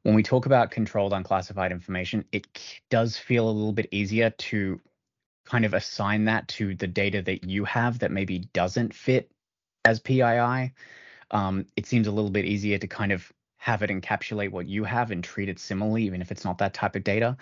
When 0.03 0.15
we 0.15 0.24
talk 0.24 0.46
about 0.46 0.72
controlled 0.72 1.13
unclassified 1.13 1.72
information, 1.72 2.25
it 2.32 2.48
does 2.89 3.18
feel 3.18 3.48
a 3.48 3.51
little 3.51 3.74
bit 3.74 3.88
easier 3.91 4.32
to 4.32 4.82
kind 5.46 5.65
of 5.65 5.74
assign 5.74 6.25
that 6.25 6.48
to 6.48 6.75
the 6.75 6.88
data 6.88 7.22
that 7.22 7.44
you 7.44 7.65
have 7.65 8.00
that 8.00 8.12
maybe 8.12 8.39
doesn't 8.53 8.94
fit 8.94 9.32
as 9.86 10.00
PII. 10.00 10.72
Um, 11.32 11.65
it 11.75 11.86
seems 11.86 12.08
a 12.08 12.12
little 12.12 12.32
bit 12.32 12.46
easier 12.46 12.77
to 12.77 12.88
kind 12.88 13.12
of 13.12 13.32
have 13.58 13.84
it 13.84 13.89
encapsulate 13.89 14.51
what 14.51 14.68
you 14.68 14.84
have 14.84 15.12
and 15.12 15.24
treat 15.24 15.50
it 15.50 15.60
similarly, 15.60 16.03
even 16.03 16.22
if 16.22 16.32
it's 16.32 16.46
not 16.46 16.58
that 16.58 16.74
type 16.74 16.96
of 16.96 17.03
data. 17.03 17.38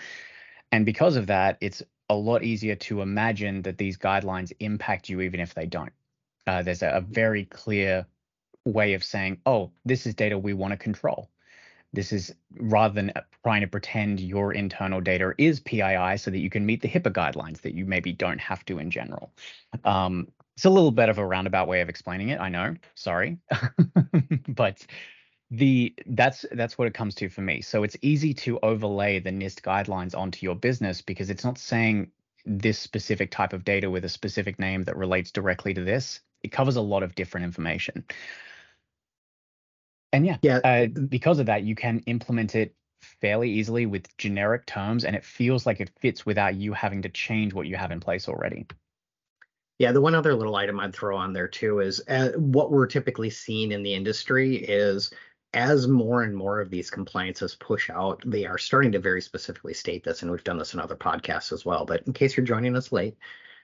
And 0.72 0.86
because 0.86 1.16
of 1.16 1.28
that, 1.28 1.58
it's 1.62 1.82
a 2.10 2.16
lot 2.16 2.44
easier 2.44 2.76
to 2.76 3.02
imagine 3.02 3.62
that 3.62 3.78
these 3.78 3.98
guidelines 3.98 4.52
impact 4.60 5.08
you 5.08 5.22
even 5.22 5.40
if 5.40 5.54
they 5.54 5.66
don't. 5.66 5.94
Uh, 6.50 6.64
there's 6.64 6.82
a, 6.82 6.90
a 6.90 7.02
very 7.02 7.46
clear 7.46 8.08
way 8.66 8.96
of 8.96 9.04
saying, 9.04 9.40
oh, 9.46 9.72
this 9.86 10.08
is 10.08 10.16
data 10.16 10.36
we 10.36 10.52
want 10.52 10.72
to 10.72 10.78
control. 10.78 11.30
This 11.94 12.12
is 12.12 12.34
rather 12.58 12.96
than 12.96 13.12
trying 13.44 13.62
to 13.62 13.68
pretend 13.68 14.20
your 14.20 14.52
internal 14.54 15.00
data 15.00 15.34
is 15.38 15.60
PII 15.60 16.18
so 16.18 16.32
that 16.32 16.40
you 16.40 16.50
can 16.50 16.66
meet 16.66 16.82
the 16.82 16.88
HIPAA 16.88 17.12
guidelines 17.12 17.62
that 17.62 17.76
you 17.76 17.86
maybe 17.86 18.14
don't 18.14 18.40
have 18.40 18.66
to 18.66 18.80
in 18.80 18.90
general. 18.90 19.32
Um, 19.84 20.28
it's 20.56 20.66
a 20.66 20.72
little 20.72 20.90
bit 20.90 21.10
of 21.10 21.20
a 21.20 21.26
roundabout 21.26 21.68
way 21.68 21.82
of 21.82 21.90
explaining 21.90 22.30
it. 22.30 22.40
I 22.40 22.50
know. 22.50 22.76
Sorry, 22.96 23.38
but 24.48 24.84
the 25.52 25.94
that's 26.08 26.46
that's 26.54 26.80
what 26.80 26.88
it 26.88 26.96
comes 26.96 27.14
to 27.16 27.30
for 27.30 27.42
me. 27.42 27.62
So 27.62 27.84
it's 27.84 27.96
easy 28.02 28.34
to 28.36 28.60
overlay 28.64 29.20
the 29.20 29.30
NIST 29.30 29.62
guidelines 29.62 30.18
onto 30.18 30.46
your 30.48 30.56
business 30.56 31.02
because 31.02 31.30
it's 31.30 31.46
not 31.46 31.60
saying 31.60 32.12
this 32.46 32.80
specific 32.80 33.30
type 33.30 33.54
of 33.54 33.64
data 33.64 33.90
with 33.90 34.04
a 34.04 34.10
specific 34.10 34.58
name 34.58 34.84
that 34.84 34.98
relates 34.98 35.32
directly 35.32 35.76
to 35.76 35.84
this. 35.84 36.22
It 36.44 36.52
covers 36.52 36.76
a 36.76 36.82
lot 36.82 37.04
of 37.04 37.16
different 37.16 37.46
information. 37.46 38.06
And 40.12 40.26
yeah, 40.26 40.38
Yeah. 40.42 40.58
uh, 40.64 40.88
because 40.88 41.40
of 41.40 41.46
that, 41.48 41.64
you 41.64 41.76
can 41.76 42.00
implement 42.00 42.56
it 42.56 42.76
fairly 43.02 43.52
easily 43.52 43.86
with 43.86 44.16
generic 44.18 44.66
terms, 44.66 45.06
and 45.06 45.16
it 45.16 45.24
feels 45.24 45.66
like 45.66 45.80
it 45.80 45.92
fits 46.00 46.26
without 46.26 46.56
you 46.56 46.74
having 46.74 47.02
to 47.04 47.10
change 47.10 47.54
what 47.54 47.68
you 47.68 47.76
have 47.76 47.92
in 47.92 48.00
place 48.00 48.28
already. 48.28 48.66
Yeah, 49.78 49.94
the 49.94 50.02
one 50.02 50.16
other 50.16 50.36
little 50.36 50.56
item 50.56 50.80
I'd 50.80 50.94
throw 50.94 51.16
on 51.16 51.32
there 51.32 51.48
too 51.48 51.80
is 51.80 52.02
uh, 52.10 52.32
what 52.36 52.70
we're 52.72 52.88
typically 52.88 53.30
seeing 53.30 53.72
in 53.72 53.82
the 53.84 53.94
industry 53.94 54.58
is 54.58 55.12
as 55.54 55.88
more 55.88 56.24
and 56.24 56.36
more 56.36 56.60
of 56.60 56.70
these 56.70 56.90
compliances 56.92 57.56
push 57.56 57.90
out, 57.90 58.22
they 58.26 58.46
are 58.46 58.58
starting 58.58 58.92
to 58.92 59.00
very 59.00 59.22
specifically 59.22 59.74
state 59.74 60.04
this, 60.04 60.22
and 60.22 60.30
we've 60.30 60.44
done 60.44 60.58
this 60.58 60.74
in 60.74 60.80
other 60.80 60.96
podcasts 60.98 61.54
as 61.54 61.66
well. 61.66 61.86
But 61.86 62.04
in 62.08 62.14
case 62.14 62.36
you're 62.36 62.46
joining 62.46 62.76
us 62.76 62.92
late, 62.92 63.18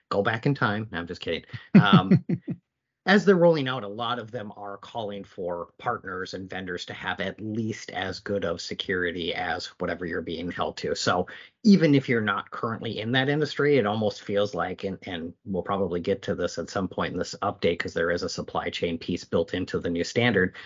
go 0.08 0.22
back 0.22 0.46
in 0.46 0.54
time. 0.54 0.88
No, 0.90 0.98
I'm 0.98 1.06
just 1.06 1.20
kidding. 1.20 1.44
Um, 1.74 2.24
as 3.06 3.24
they're 3.24 3.36
rolling 3.36 3.68
out, 3.68 3.84
a 3.84 3.88
lot 3.88 4.18
of 4.18 4.32
them 4.32 4.52
are 4.56 4.78
calling 4.78 5.22
for 5.22 5.68
partners 5.78 6.34
and 6.34 6.50
vendors 6.50 6.84
to 6.86 6.92
have 6.92 7.20
at 7.20 7.40
least 7.40 7.90
as 7.92 8.18
good 8.18 8.44
of 8.44 8.60
security 8.60 9.32
as 9.32 9.66
whatever 9.78 10.04
you're 10.04 10.20
being 10.20 10.50
held 10.50 10.76
to. 10.78 10.92
So 10.96 11.28
even 11.62 11.94
if 11.94 12.08
you're 12.08 12.20
not 12.20 12.50
currently 12.50 12.98
in 12.98 13.12
that 13.12 13.28
industry, 13.28 13.78
it 13.78 13.86
almost 13.86 14.22
feels 14.22 14.54
like, 14.54 14.82
and, 14.82 14.98
and 15.06 15.32
we'll 15.44 15.62
probably 15.62 16.00
get 16.00 16.20
to 16.22 16.34
this 16.34 16.58
at 16.58 16.68
some 16.68 16.88
point 16.88 17.12
in 17.12 17.18
this 17.18 17.36
update 17.42 17.78
because 17.78 17.94
there 17.94 18.10
is 18.10 18.24
a 18.24 18.28
supply 18.28 18.70
chain 18.70 18.98
piece 18.98 19.24
built 19.24 19.54
into 19.54 19.78
the 19.78 19.90
new 19.90 20.04
standard 20.04 20.56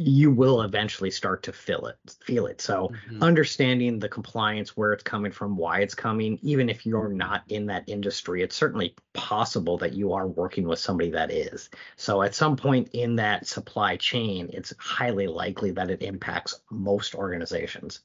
you 0.00 0.30
will 0.30 0.62
eventually 0.62 1.10
start 1.10 1.42
to 1.42 1.52
feel 1.52 1.86
it 1.86 1.96
feel 2.24 2.46
it. 2.46 2.60
So 2.60 2.92
Mhm. 2.92 3.20
understanding 3.20 3.98
the 3.98 4.08
compliance 4.08 4.76
where 4.76 4.92
it's 4.92 5.02
coming 5.02 5.32
from 5.32 5.56
why 5.56 5.80
it's 5.80 5.94
coming 5.94 6.38
even 6.42 6.68
if 6.70 6.86
you're 6.86 7.08
not 7.08 7.42
in 7.48 7.66
that 7.66 7.84
industry 7.88 8.42
it's 8.42 8.54
certainly 8.54 8.94
possible 9.12 9.76
that 9.78 9.94
you 9.94 10.12
are 10.12 10.28
working 10.28 10.68
with 10.68 10.78
somebody 10.78 11.10
that 11.10 11.32
is. 11.32 11.68
So 11.96 12.22
at 12.22 12.34
some 12.36 12.56
point 12.56 12.90
in 12.92 13.16
that 13.16 13.46
supply 13.48 13.96
chain 13.96 14.50
it's 14.52 14.72
highly 14.78 15.26
likely 15.26 15.72
that 15.72 15.90
it 15.90 16.02
impacts 16.02 16.60
most 16.70 17.16
organizations. 17.16 18.00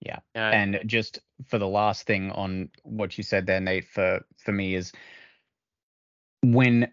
Yeah, 0.00 0.20
And 0.34 0.80
just 0.86 1.18
for 1.46 1.58
the 1.58 1.66
last 1.66 2.06
thing 2.06 2.30
on 2.30 2.70
what 2.84 3.18
you 3.18 3.24
said 3.24 3.46
there, 3.46 3.60
Nate, 3.60 3.88
for 3.88 4.24
for 4.38 4.52
me 4.52 4.76
is 4.76 4.92
when 6.42 6.92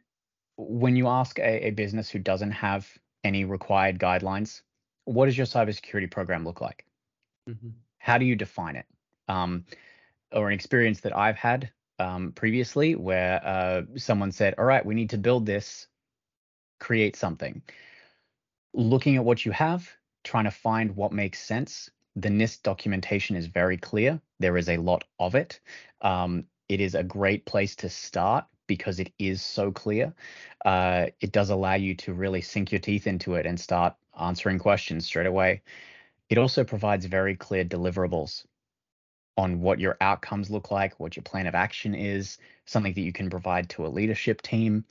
when 0.57 0.95
you 0.95 1.07
ask 1.07 1.37
a, 1.39 1.67
a 1.67 1.71
business 1.71 2.09
who 2.09 2.19
doesn't 2.19 2.51
have 2.51 2.89
any 3.23 3.45
required 3.45 3.99
guidelines, 3.99 4.61
what 5.05 5.25
does 5.25 5.37
your 5.37 5.47
cybersecurity 5.47 6.09
program 6.11 6.45
look 6.45 6.61
like? 6.61 6.85
mhm. 7.47 7.73
How 7.97 8.17
do 8.17 8.25
you 8.25 8.35
define 8.35 8.75
it? 8.75 8.85
Um, 9.27 9.65
or 10.31 10.47
an 10.47 10.53
experience 10.53 11.01
that 11.01 11.15
I've 11.15 11.37
had 11.37 11.71
um, 11.99 12.31
previously 12.33 12.95
where 12.95 13.45
uh, 13.45 13.83
someone 13.97 14.31
said, 14.31 14.55
"All 14.57 14.65
right, 14.65 14.85
we 14.85 14.95
need 14.95 15.11
to 15.11 15.17
build 15.17 15.45
this, 15.45 15.87
create 16.79 17.15
something." 17.15 17.61
Looking 18.73 19.15
at 19.15 19.25
what 19.25 19.45
you 19.45 19.51
have, 19.51 19.89
trying 20.23 20.45
to 20.45 20.51
find 20.51 20.95
what 20.95 21.11
makes 21.11 21.39
sense. 21.43 21.89
The 22.15 22.29
NIST 22.29 22.63
documentation 22.63 23.35
is 23.35 23.47
very 23.47 23.77
clear. 23.77 24.21
There 24.39 24.57
is 24.57 24.69
a 24.69 24.77
lot 24.77 25.05
of 25.19 25.35
it. 25.35 25.59
Um, 26.01 26.45
it 26.69 26.79
is 26.81 26.95
a 26.95 27.03
great 27.03 27.45
place 27.45 27.75
to 27.77 27.89
start 27.89 28.45
because 28.67 28.99
it 28.99 29.11
is 29.19 29.41
so 29.41 29.71
clear. 29.71 30.13
Uh, 30.65 31.07
it 31.21 31.31
does 31.31 31.49
allow 31.49 31.73
you 31.73 31.95
to 31.95 32.13
really 32.13 32.41
sink 32.41 32.71
your 32.71 32.79
teeth 32.79 33.07
into 33.07 33.35
it 33.35 33.45
and 33.45 33.59
start 33.59 33.95
answering 34.19 34.59
questions 34.59 35.05
straight 35.05 35.25
away. 35.25 35.61
It 36.29 36.37
also 36.37 36.63
provides 36.63 37.05
very 37.05 37.35
clear 37.35 37.65
deliverables 37.65 38.45
on 39.37 39.61
what 39.61 39.79
your 39.79 39.97
outcomes 39.99 40.49
look 40.49 40.71
like, 40.71 40.99
what 40.99 41.15
your 41.15 41.23
plan 41.23 41.47
of 41.47 41.55
action 41.55 41.95
is, 41.95 42.37
something 42.65 42.93
that 42.93 43.01
you 43.01 43.11
can 43.13 43.29
provide 43.29 43.69
to 43.69 43.85
a 43.85 43.89
leadership 43.89 44.41
team, 44.41 44.85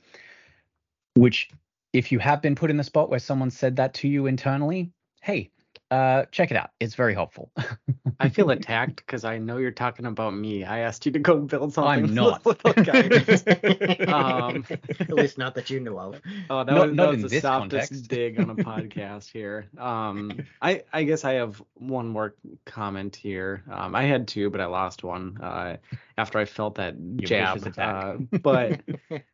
which 1.15 1.49
if 1.93 2.11
you 2.11 2.19
have 2.19 2.41
been 2.41 2.55
put 2.55 2.69
in 2.69 2.77
the 2.77 2.83
spot 2.83 3.09
where 3.09 3.19
someone 3.19 3.51
said 3.51 3.77
that 3.77 3.93
to 3.93 4.07
you 4.07 4.25
internally, 4.25 4.91
hey, 5.21 5.49
uh, 5.93 6.25
check 6.31 6.49
it 6.49 6.57
out. 6.57 6.71
It's 6.79 6.95
very 6.95 7.13
helpful. 7.13 7.51
I 8.19 8.29
feel 8.29 8.49
attacked 8.49 8.97
because 8.97 9.23
I 9.25 9.37
know 9.37 9.57
you're 9.57 9.71
talking 9.71 10.05
about 10.05 10.33
me. 10.33 10.63
I 10.63 10.79
asked 10.79 11.05
you 11.05 11.11
to 11.11 11.19
go 11.19 11.37
build 11.37 11.73
something. 11.73 12.05
I'm 12.05 12.13
not. 12.13 12.41
Um, 14.07 14.65
at 14.99 15.13
least 15.13 15.37
not 15.37 15.55
that 15.55 15.69
you 15.69 15.79
know 15.79 15.97
of 15.99 16.21
Oh, 16.49 16.63
that 16.63 16.71
Not- 16.73 16.87
was, 16.87 16.95
not 16.95 17.11
that 17.11 17.21
was 17.23 17.31
the 17.31 17.39
softest 17.39 17.89
context. 17.91 18.07
dig 18.09 18.39
on 18.39 18.49
a 18.49 18.55
podcast 18.55 19.31
here. 19.31 19.67
Um, 19.77 20.31
I 20.61 20.83
I 20.93 21.03
guess 21.03 21.23
I 21.25 21.33
have 21.33 21.61
one 21.75 22.07
more 22.07 22.35
comment 22.65 23.15
here. 23.15 23.63
Um, 23.71 23.95
I 23.95 24.03
had 24.03 24.27
two, 24.27 24.49
but 24.49 24.61
I 24.61 24.65
lost 24.65 25.03
one 25.03 25.37
uh, 25.41 25.77
after 26.17 26.39
I 26.39 26.45
felt 26.45 26.75
that 26.75 26.95
vicious 26.97 27.29
jab. 27.29 27.73
Uh, 27.77 28.37
but 28.39 28.81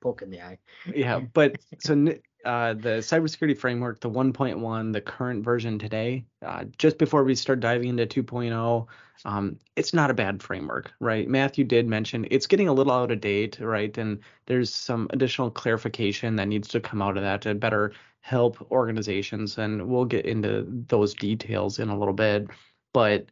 poke 0.02 0.22
in 0.22 0.30
the 0.30 0.42
eye 0.42 0.58
yeah, 0.94 1.20
but 1.20 1.56
so 1.80 1.94
n- 1.94 2.20
uh, 2.46 2.74
the 2.74 3.00
cybersecurity 3.00 3.58
framework, 3.58 4.00
the 4.00 4.10
1.1, 4.10 4.94
the 4.94 5.02
current 5.02 5.44
version 5.44 5.78
today, 5.78 6.26
uh, 6.46 6.64
just 6.78 6.98
before 6.98 7.24
we 7.24 7.36
start 7.36 7.60
diving 7.60 7.90
into 7.90 8.24
2.0, 8.24 8.88
um, 9.26 9.58
it's 9.76 9.94
not 9.94 10.10
a 10.10 10.14
bad 10.14 10.42
framework, 10.42 10.94
right? 11.00 11.28
Matthew 11.28 11.66
did 11.66 11.88
mention 11.88 12.26
it's 12.32 12.48
getting 12.48 12.70
a 12.70 12.74
little 12.74 12.94
out 12.94 13.12
of 13.12 13.20
date, 13.20 13.60
right? 13.60 13.98
And 13.98 14.20
there's 14.46 14.74
some 14.74 15.08
additional 15.12 15.52
clarification 15.52 16.38
that 16.38 16.48
needs 16.48 16.70
to 16.70 16.80
come 16.80 17.02
out 17.02 17.18
of 17.18 17.24
that 17.24 17.42
to 17.42 17.56
better 17.56 17.94
help 18.22 18.72
organizations, 18.72 19.58
and 19.58 19.88
we'll 19.88 20.06
get 20.06 20.26
into 20.26 20.66
those 20.88 21.14
details 21.14 21.80
in 21.80 21.90
a 21.90 21.98
little 21.98 22.14
bit. 22.14 22.48
But 22.94 23.28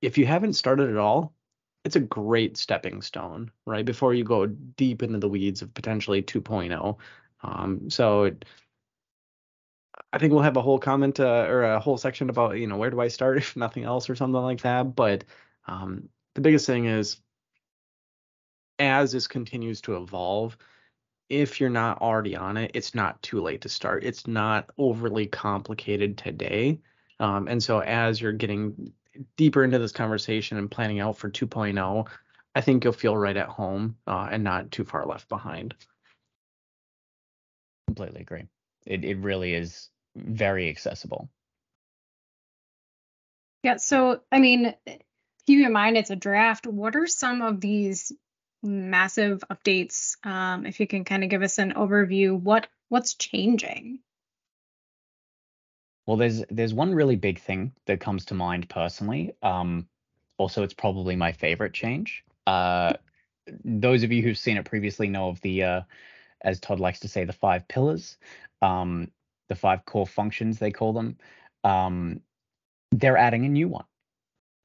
if 0.00 0.16
you 0.16 0.26
haven't 0.26 0.54
started 0.54 0.88
at 0.88 0.96
all, 0.96 1.34
it's 1.84 1.96
a 1.96 2.00
great 2.00 2.56
stepping 2.56 3.02
stone, 3.02 3.50
right? 3.66 3.84
Before 3.84 4.14
you 4.14 4.24
go 4.24 4.46
deep 4.46 5.02
into 5.02 5.18
the 5.18 5.28
weeds 5.28 5.62
of 5.62 5.72
potentially 5.74 6.22
2.0. 6.22 6.98
Um, 7.42 7.90
so 7.90 8.24
it, 8.24 8.44
I 10.12 10.18
think 10.18 10.32
we'll 10.32 10.42
have 10.42 10.56
a 10.56 10.62
whole 10.62 10.78
comment 10.78 11.20
uh, 11.20 11.46
or 11.48 11.64
a 11.64 11.80
whole 11.80 11.98
section 11.98 12.30
about, 12.30 12.58
you 12.58 12.66
know, 12.66 12.76
where 12.76 12.90
do 12.90 13.00
I 13.00 13.08
start 13.08 13.36
if 13.38 13.56
nothing 13.56 13.84
else 13.84 14.08
or 14.08 14.16
something 14.16 14.40
like 14.40 14.62
that. 14.62 14.94
But 14.94 15.24
um, 15.66 16.08
the 16.34 16.40
biggest 16.40 16.66
thing 16.66 16.86
is 16.86 17.20
as 18.78 19.12
this 19.12 19.26
continues 19.26 19.80
to 19.82 19.96
evolve, 19.96 20.56
if 21.28 21.60
you're 21.60 21.68
not 21.68 22.00
already 22.00 22.36
on 22.36 22.56
it, 22.56 22.70
it's 22.74 22.94
not 22.94 23.20
too 23.22 23.42
late 23.42 23.60
to 23.62 23.68
start. 23.68 24.04
It's 24.04 24.26
not 24.26 24.70
overly 24.78 25.26
complicated 25.26 26.16
today. 26.16 26.80
Um, 27.20 27.48
and 27.48 27.62
so 27.62 27.80
as 27.80 28.20
you're 28.20 28.32
getting 28.32 28.92
deeper 29.36 29.64
into 29.64 29.78
this 29.78 29.92
conversation 29.92 30.58
and 30.58 30.70
planning 30.70 31.00
out 31.00 31.18
for 31.18 31.28
2.0, 31.28 32.08
I 32.54 32.60
think 32.60 32.84
you'll 32.84 32.92
feel 32.92 33.16
right 33.16 33.36
at 33.36 33.48
home 33.48 33.96
uh, 34.06 34.28
and 34.30 34.42
not 34.42 34.70
too 34.70 34.84
far 34.84 35.04
left 35.06 35.28
behind. 35.28 35.74
Completely 37.88 38.20
agree. 38.20 38.44
It 38.84 39.02
it 39.02 39.16
really 39.16 39.54
is 39.54 39.88
very 40.14 40.68
accessible. 40.68 41.30
Yeah. 43.62 43.76
So, 43.76 44.20
I 44.30 44.40
mean, 44.40 44.74
keep 45.46 45.64
in 45.64 45.72
mind 45.72 45.96
it's 45.96 46.10
a 46.10 46.16
draft. 46.16 46.66
What 46.66 46.96
are 46.96 47.06
some 47.06 47.40
of 47.40 47.62
these 47.62 48.12
massive 48.62 49.42
updates? 49.50 50.16
Um, 50.22 50.66
if 50.66 50.80
you 50.80 50.86
can 50.86 51.04
kind 51.04 51.24
of 51.24 51.30
give 51.30 51.42
us 51.42 51.56
an 51.56 51.72
overview, 51.72 52.38
what 52.38 52.66
what's 52.90 53.14
changing? 53.14 54.00
Well, 56.04 56.18
there's 56.18 56.44
there's 56.50 56.74
one 56.74 56.94
really 56.94 57.16
big 57.16 57.40
thing 57.40 57.72
that 57.86 58.00
comes 58.00 58.26
to 58.26 58.34
mind 58.34 58.68
personally. 58.68 59.32
Um, 59.42 59.88
also, 60.36 60.62
it's 60.62 60.74
probably 60.74 61.16
my 61.16 61.32
favorite 61.32 61.72
change. 61.72 62.22
Uh, 62.46 62.92
those 63.64 64.02
of 64.02 64.12
you 64.12 64.22
who've 64.22 64.36
seen 64.36 64.58
it 64.58 64.66
previously 64.66 65.08
know 65.08 65.30
of 65.30 65.40
the, 65.40 65.62
uh, 65.62 65.80
as 66.42 66.60
Todd 66.60 66.80
likes 66.80 67.00
to 67.00 67.08
say, 67.08 67.24
the 67.24 67.32
five 67.32 67.66
pillars, 67.68 68.16
um, 68.62 69.10
the 69.48 69.54
five 69.54 69.84
core 69.84 70.06
functions 70.06 70.58
they 70.58 70.70
call 70.70 70.92
them. 70.92 71.16
Um, 71.64 72.20
they're 72.90 73.16
adding 73.16 73.44
a 73.44 73.48
new 73.48 73.68
one. 73.68 73.84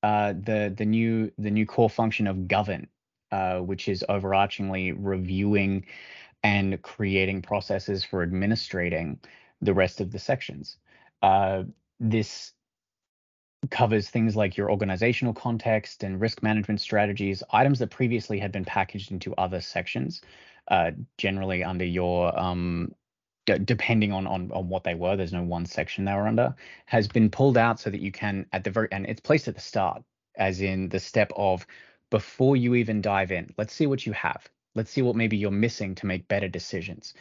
Uh, 0.02 0.34
the 0.34 0.74
the 0.76 0.86
new 0.86 1.32
the 1.38 1.52
new 1.52 1.66
core 1.66 1.90
function 1.90 2.28
of 2.28 2.48
govern, 2.48 2.88
uh, 3.32 3.60
which 3.60 3.88
is 3.88 4.04
overarchingly 4.10 4.94
reviewing 4.98 5.86
and 6.44 6.82
creating 6.82 7.42
processes 7.42 8.04
for 8.04 8.22
administrating 8.22 9.20
the 9.62 9.74
rest 9.74 10.02
of 10.02 10.12
the 10.12 10.20
sections. 10.20 10.78
Uh, 11.22 11.64
this 12.00 12.52
covers 13.72 14.10
things 14.10 14.36
like 14.36 14.58
your 14.58 14.70
organizational 14.70 15.34
context 15.34 16.04
and 16.04 16.20
risk 16.20 16.44
management 16.44 16.82
strategies, 16.82 17.42
items 17.52 17.80
that 17.80 17.90
previously 17.90 18.40
had 18.40 18.52
been 18.52 18.66
packaged 18.66 19.12
into 19.12 19.34
other 19.36 19.62
sections, 19.62 20.22
uh, 20.70 20.92
generally 21.18 21.64
under 21.64 21.86
your 21.86 22.38
um, 22.40 22.94
d- 23.46 23.60
depending 23.60 24.12
on, 24.12 24.28
on 24.28 24.52
on 24.52 24.70
what 24.70 24.84
they 24.84 24.96
were. 24.96 25.16
There's 25.16 25.34
no 25.34 25.44
one 25.44 25.66
section 25.66 26.06
they 26.06 26.14
were 26.14 26.28
under. 26.28 26.56
Has 26.86 27.08
been 27.08 27.30
pulled 27.30 27.58
out 27.58 27.80
so 27.80 27.90
that 27.90 28.02
you 28.02 28.12
can 28.12 28.46
at 28.54 28.64
the 28.64 28.72
very 28.72 28.88
and 28.92 29.06
it's 29.06 29.22
placed 29.22 29.48
at 29.48 29.56
the 29.56 29.62
start, 29.62 30.04
as 30.36 30.62
in 30.62 30.90
the 30.90 31.00
step 31.00 31.32
of 31.36 31.66
before 32.10 32.56
you 32.56 32.76
even 32.76 33.02
dive 33.02 33.32
in. 33.32 33.54
Let's 33.58 33.74
see 33.74 33.88
what 33.88 34.06
you 34.06 34.14
have. 34.14 34.48
Let's 34.76 34.92
see 34.92 35.02
what 35.02 35.16
maybe 35.16 35.38
you're 35.38 35.52
missing 35.52 35.96
to 35.96 36.06
make 36.06 36.28
better 36.28 36.48
decisions. 36.48 37.14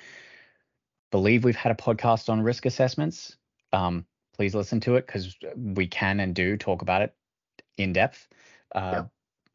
Believe 1.10 1.44
we've 1.44 1.54
had 1.56 1.72
a 1.72 1.74
podcast 1.74 2.30
on 2.30 2.40
risk 2.40 2.64
assessments 2.64 3.36
um, 3.72 4.06
please 4.36 4.54
listen 4.54 4.80
to 4.80 4.96
it 4.96 5.06
because 5.06 5.36
we 5.56 5.86
can 5.86 6.20
and 6.20 6.34
do 6.34 6.56
talk 6.56 6.82
about 6.82 7.02
it 7.02 7.14
in 7.78 7.92
depth. 7.92 8.28
Uh, 8.74 8.90
yeah. 8.92 9.04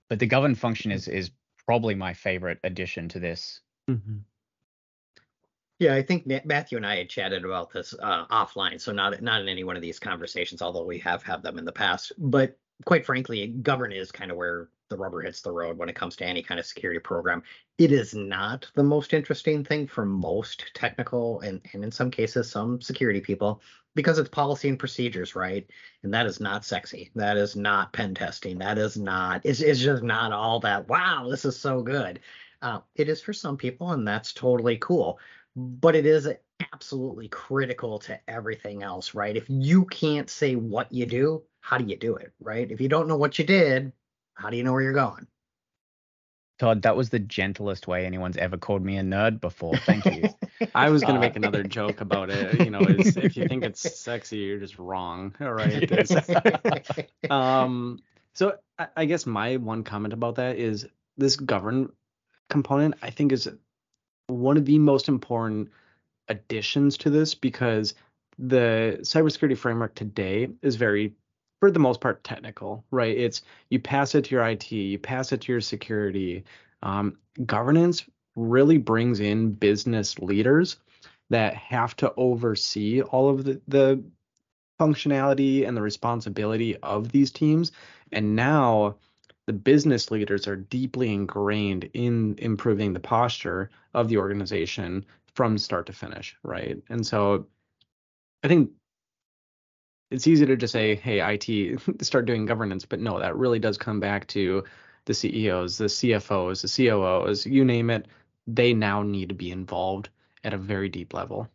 But 0.09 0.19
the 0.19 0.27
govern 0.27 0.55
function 0.55 0.91
is 0.91 1.07
is 1.07 1.31
probably 1.65 1.95
my 1.95 2.13
favorite 2.13 2.59
addition 2.63 3.09
to 3.09 3.19
this. 3.19 3.61
Mm-hmm. 3.89 4.17
Yeah, 5.79 5.93
I 5.93 6.01
think 6.01 6.25
Matthew 6.45 6.77
and 6.77 6.85
I 6.85 6.97
had 6.97 7.09
chatted 7.09 7.45
about 7.45 7.71
this 7.71 7.93
uh, 8.01 8.25
offline, 8.27 8.81
so 8.81 8.91
not 8.91 9.21
not 9.21 9.41
in 9.41 9.47
any 9.47 9.63
one 9.63 9.75
of 9.75 9.81
these 9.83 9.99
conversations, 9.99 10.61
although 10.61 10.85
we 10.85 10.97
have 10.99 11.21
had 11.21 11.43
them 11.43 11.59
in 11.59 11.65
the 11.65 11.71
past. 11.71 12.13
But 12.17 12.57
quite 12.85 13.05
frankly, 13.05 13.47
govern 13.47 13.91
is 13.91 14.11
kind 14.11 14.31
of 14.31 14.37
where 14.37 14.69
the 14.89 14.97
rubber 14.97 15.21
hits 15.21 15.41
the 15.41 15.51
road 15.51 15.77
when 15.77 15.89
it 15.89 15.95
comes 15.95 16.15
to 16.15 16.25
any 16.25 16.41
kind 16.41 16.59
of 16.59 16.65
security 16.65 16.99
program. 16.99 17.43
It 17.77 17.91
is 17.91 18.13
not 18.15 18.69
the 18.75 18.83
most 18.83 19.13
interesting 19.13 19.63
thing 19.63 19.87
for 19.87 20.05
most 20.05 20.71
technical 20.73 21.41
and, 21.41 21.61
and 21.73 21.83
in 21.83 21.91
some 21.91 22.09
cases 22.09 22.49
some 22.49 22.81
security 22.81 23.19
people 23.19 23.61
because 23.95 24.19
it's 24.19 24.29
policy 24.29 24.69
and 24.69 24.79
procedures, 24.79 25.35
right? 25.35 25.67
And 26.03 26.13
that 26.13 26.25
is 26.27 26.39
not 26.39 26.63
sexy. 26.63 27.11
That 27.15 27.35
is 27.35 27.55
not 27.55 27.91
pen 27.93 28.13
testing. 28.15 28.59
That 28.59 28.77
is 28.77 28.95
not, 28.95 29.41
it's, 29.43 29.59
it's 29.59 29.79
just 29.79 30.03
not 30.03 30.31
all 30.31 30.59
that, 30.61 30.87
wow, 30.87 31.27
this 31.29 31.45
is 31.45 31.59
so 31.59 31.81
good. 31.81 32.19
Uh, 32.61 32.79
it 32.95 33.09
is 33.09 33.21
for 33.21 33.33
some 33.33 33.57
people, 33.57 33.91
and 33.91 34.07
that's 34.07 34.33
totally 34.33 34.77
cool. 34.77 35.19
But 35.55 35.95
it 35.95 36.05
is 36.05 36.27
absolutely 36.73 37.27
critical 37.27 37.99
to 37.99 38.19
everything 38.27 38.83
else, 38.83 39.13
right? 39.13 39.35
If 39.35 39.45
you 39.47 39.85
can't 39.85 40.29
say 40.29 40.55
what 40.55 40.91
you 40.91 41.05
do, 41.05 41.43
how 41.61 41.77
do 41.77 41.85
you 41.85 41.97
do 41.97 42.15
it, 42.15 42.33
right? 42.39 42.69
If 42.69 42.81
you 42.81 42.87
don't 42.87 43.07
know 43.07 43.17
what 43.17 43.37
you 43.39 43.45
did, 43.45 43.91
how 44.35 44.49
do 44.49 44.57
you 44.57 44.63
know 44.63 44.73
where 44.73 44.81
you're 44.81 44.93
going? 44.93 45.27
Todd, 46.59 46.81
that 46.81 46.97
was 46.97 47.09
the 47.09 47.19
gentlest 47.19 47.87
way 47.87 48.05
anyone's 48.05 48.37
ever 48.37 48.57
called 48.57 48.83
me 48.83 48.97
a 48.97 49.01
nerd 49.01 49.39
before. 49.39 49.77
Thank 49.77 50.05
you. 50.05 50.29
I 50.75 50.89
was 50.89 51.03
gonna 51.03 51.19
make 51.19 51.35
another 51.35 51.63
joke 51.63 52.01
about 52.01 52.31
it. 52.31 52.63
You 52.65 52.71
know, 52.71 52.81
if 52.81 53.37
you 53.37 53.47
think 53.47 53.63
it's 53.63 53.99
sexy, 53.99 54.37
you're 54.37 54.59
just 54.59 54.79
wrong. 54.79 55.35
All 55.39 55.53
right. 55.53 55.91
um. 57.31 57.99
So 58.33 58.57
I, 58.79 58.87
I 58.95 59.05
guess 59.05 59.25
my 59.25 59.57
one 59.57 59.83
comment 59.83 60.13
about 60.13 60.35
that 60.35 60.57
is 60.57 60.87
this 61.17 61.35
govern 61.35 61.91
component. 62.49 62.95
I 63.01 63.09
think 63.09 63.31
is 63.31 63.49
one 64.27 64.57
of 64.57 64.65
the 64.65 64.79
most 64.79 65.07
important 65.07 65.69
additions 66.27 66.97
to 66.97 67.09
this 67.09 67.33
because 67.33 67.93
the 68.37 68.97
cybersecurity 69.01 69.57
framework 69.57 69.95
today 69.95 70.49
is 70.61 70.75
very 70.75 71.13
for 71.59 71.71
the 71.71 71.79
most 71.79 72.01
part 72.01 72.23
technical, 72.23 72.85
right? 72.91 73.17
It's 73.17 73.41
you 73.69 73.79
pass 73.79 74.13
it 74.13 74.25
to 74.25 74.35
your 74.35 74.45
IT, 74.45 74.71
you 74.71 74.99
pass 74.99 75.31
it 75.31 75.41
to 75.41 75.51
your 75.51 75.61
security. 75.61 76.43
Um, 76.83 77.17
governance 77.45 78.05
really 78.35 78.77
brings 78.77 79.19
in 79.19 79.51
business 79.51 80.19
leaders 80.19 80.77
that 81.31 81.55
have 81.55 81.95
to 81.97 82.13
oversee 82.15 83.01
all 83.01 83.29
of 83.29 83.43
the, 83.43 83.59
the 83.67 84.03
functionality 84.79 85.67
and 85.67 85.75
the 85.75 85.81
responsibility 85.81 86.77
of 86.77 87.11
these 87.11 87.31
teams. 87.31 87.71
And 88.11 88.35
now 88.35 88.97
the 89.47 89.53
business 89.53 90.11
leaders 90.11 90.45
are 90.47 90.57
deeply 90.57 91.13
ingrained 91.13 91.89
in 91.93 92.35
improving 92.37 92.93
the 92.93 92.99
posture 92.99 93.69
of 93.93 94.09
the 94.09 94.17
organization 94.17 95.05
from 95.33 95.57
start 95.57 95.85
to 95.85 95.93
finish, 95.93 96.35
right? 96.43 96.77
And 96.89 97.07
so 97.07 97.47
I 98.43 98.49
think 98.49 98.71
it's 100.11 100.27
easy 100.27 100.45
to 100.45 100.57
just 100.57 100.73
say, 100.73 100.95
hey, 100.95 101.21
IT, 101.21 101.79
start 102.03 102.25
doing 102.25 102.45
governance, 102.45 102.85
but 102.85 102.99
no, 102.99 103.19
that 103.19 103.37
really 103.37 103.59
does 103.59 103.77
come 103.77 104.01
back 104.01 104.27
to 104.27 104.63
the 105.05 105.13
CEOs, 105.13 105.77
the 105.77 105.85
CFOs, 105.85 106.61
the 106.61 106.89
COOs, 106.89 107.45
you 107.45 107.63
name 107.63 107.89
it. 107.89 108.05
They 108.47 108.73
now 108.73 109.01
need 109.01 109.29
to 109.29 109.35
be 109.35 109.51
involved 109.51 110.09
at 110.43 110.53
a 110.53 110.57
very 110.57 110.89
deep 110.89 111.13
level. 111.13 111.47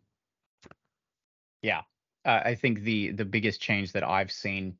Yeah, 1.61 1.81
uh, 2.25 2.41
I 2.43 2.55
think 2.55 2.81
the 2.81 3.11
the 3.11 3.25
biggest 3.25 3.61
change 3.61 3.93
that 3.93 4.03
I've 4.03 4.31
seen 4.31 4.75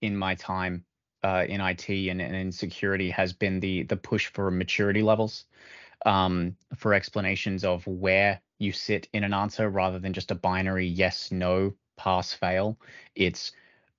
in 0.00 0.16
my 0.16 0.34
time 0.34 0.84
uh, 1.26 1.44
in 1.48 1.60
IT 1.60 1.88
and, 1.88 2.22
and, 2.22 2.36
in 2.36 2.52
security 2.52 3.10
has 3.10 3.32
been 3.32 3.58
the 3.58 3.82
the 3.84 3.96
push 3.96 4.28
for 4.28 4.48
maturity 4.50 5.02
levels, 5.02 5.44
um, 6.04 6.56
for 6.76 6.94
explanations 6.94 7.64
of 7.64 7.84
where 7.86 8.40
you 8.58 8.72
sit 8.72 9.08
in 9.12 9.24
an 9.24 9.34
answer 9.34 9.68
rather 9.68 9.98
than 9.98 10.12
just 10.12 10.30
a 10.30 10.36
binary 10.36 10.86
yes 10.86 11.32
no 11.32 11.74
pass 11.96 12.32
fail. 12.32 12.78
It's 13.16 13.52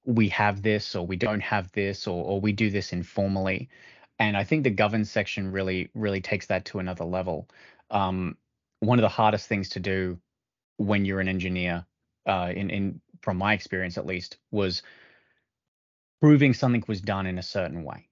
we 0.06 0.30
have 0.30 0.62
this 0.62 0.96
or 0.96 1.06
we 1.06 1.18
don't 1.18 1.42
have 1.42 1.70
this 1.74 2.08
or, 2.08 2.24
or 2.24 2.40
we 2.40 2.54
do 2.54 2.70
this 2.70 2.94
informally. 2.94 3.70
And 4.20 4.38
I 4.38 4.46
think 4.46 4.64
the 4.64 4.70
govern 4.70 5.04
section 5.04 5.52
really, 5.52 5.90
really 5.94 6.22
takes 6.22 6.48
that 6.48 6.64
to 6.66 6.80
another 6.80 7.04
level. 7.04 7.50
Um, 7.92 8.38
one 8.80 9.00
of 9.00 9.04
the 9.04 9.10
hardest 9.10 9.48
things 9.50 9.68
to 9.70 9.82
do 9.82 10.18
when 10.78 11.04
you're 11.04 11.20
an 11.20 11.28
engineer, 11.28 11.86
uh, 12.26 12.54
in, 12.56 12.70
in 12.70 13.02
from 13.22 13.38
my 13.38 13.54
experience 13.54 13.98
at 13.98 14.06
least, 14.06 14.38
was 14.52 14.82
proving 16.22 16.54
something 16.54 16.84
was 16.88 17.02
done 17.02 17.26
in 17.26 17.38
a 17.38 17.44
certain 17.44 17.84
way. 17.84 18.10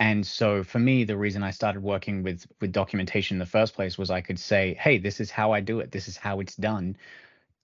And 0.00 0.26
so 0.26 0.64
for 0.64 0.78
me, 0.78 1.04
the 1.04 1.16
reason 1.16 1.42
I 1.42 1.52
started 1.52 1.82
working 1.82 2.22
with 2.22 2.46
with 2.60 2.72
documentation 2.72 3.36
in 3.36 3.38
the 3.38 3.46
first 3.46 3.74
place 3.74 3.96
was 3.96 4.10
I 4.10 4.20
could 4.20 4.38
say, 4.38 4.74
hey, 4.80 4.98
this 4.98 5.20
is 5.20 5.30
how 5.30 5.52
I 5.52 5.60
do 5.60 5.80
it. 5.80 5.92
This 5.92 6.08
is 6.08 6.16
how 6.16 6.40
it's 6.40 6.56
done 6.56 6.96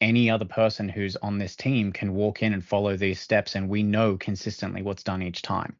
any 0.00 0.30
other 0.30 0.44
person 0.44 0.88
who's 0.88 1.16
on 1.16 1.38
this 1.38 1.56
team 1.56 1.92
can 1.92 2.14
walk 2.14 2.42
in 2.42 2.52
and 2.52 2.64
follow 2.64 2.96
these 2.96 3.20
steps 3.20 3.54
and 3.54 3.68
we 3.68 3.82
know 3.82 4.16
consistently 4.16 4.82
what's 4.82 5.02
done 5.02 5.22
each 5.22 5.42
time 5.42 5.74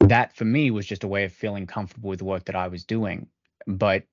that 0.00 0.34
for 0.34 0.44
me 0.44 0.70
was 0.70 0.86
just 0.86 1.04
a 1.04 1.08
way 1.08 1.24
of 1.24 1.32
feeling 1.32 1.66
comfortable 1.66 2.08
with 2.08 2.18
the 2.18 2.24
work 2.24 2.44
that 2.44 2.56
i 2.56 2.68
was 2.68 2.84
doing 2.84 3.26
but 3.66 4.04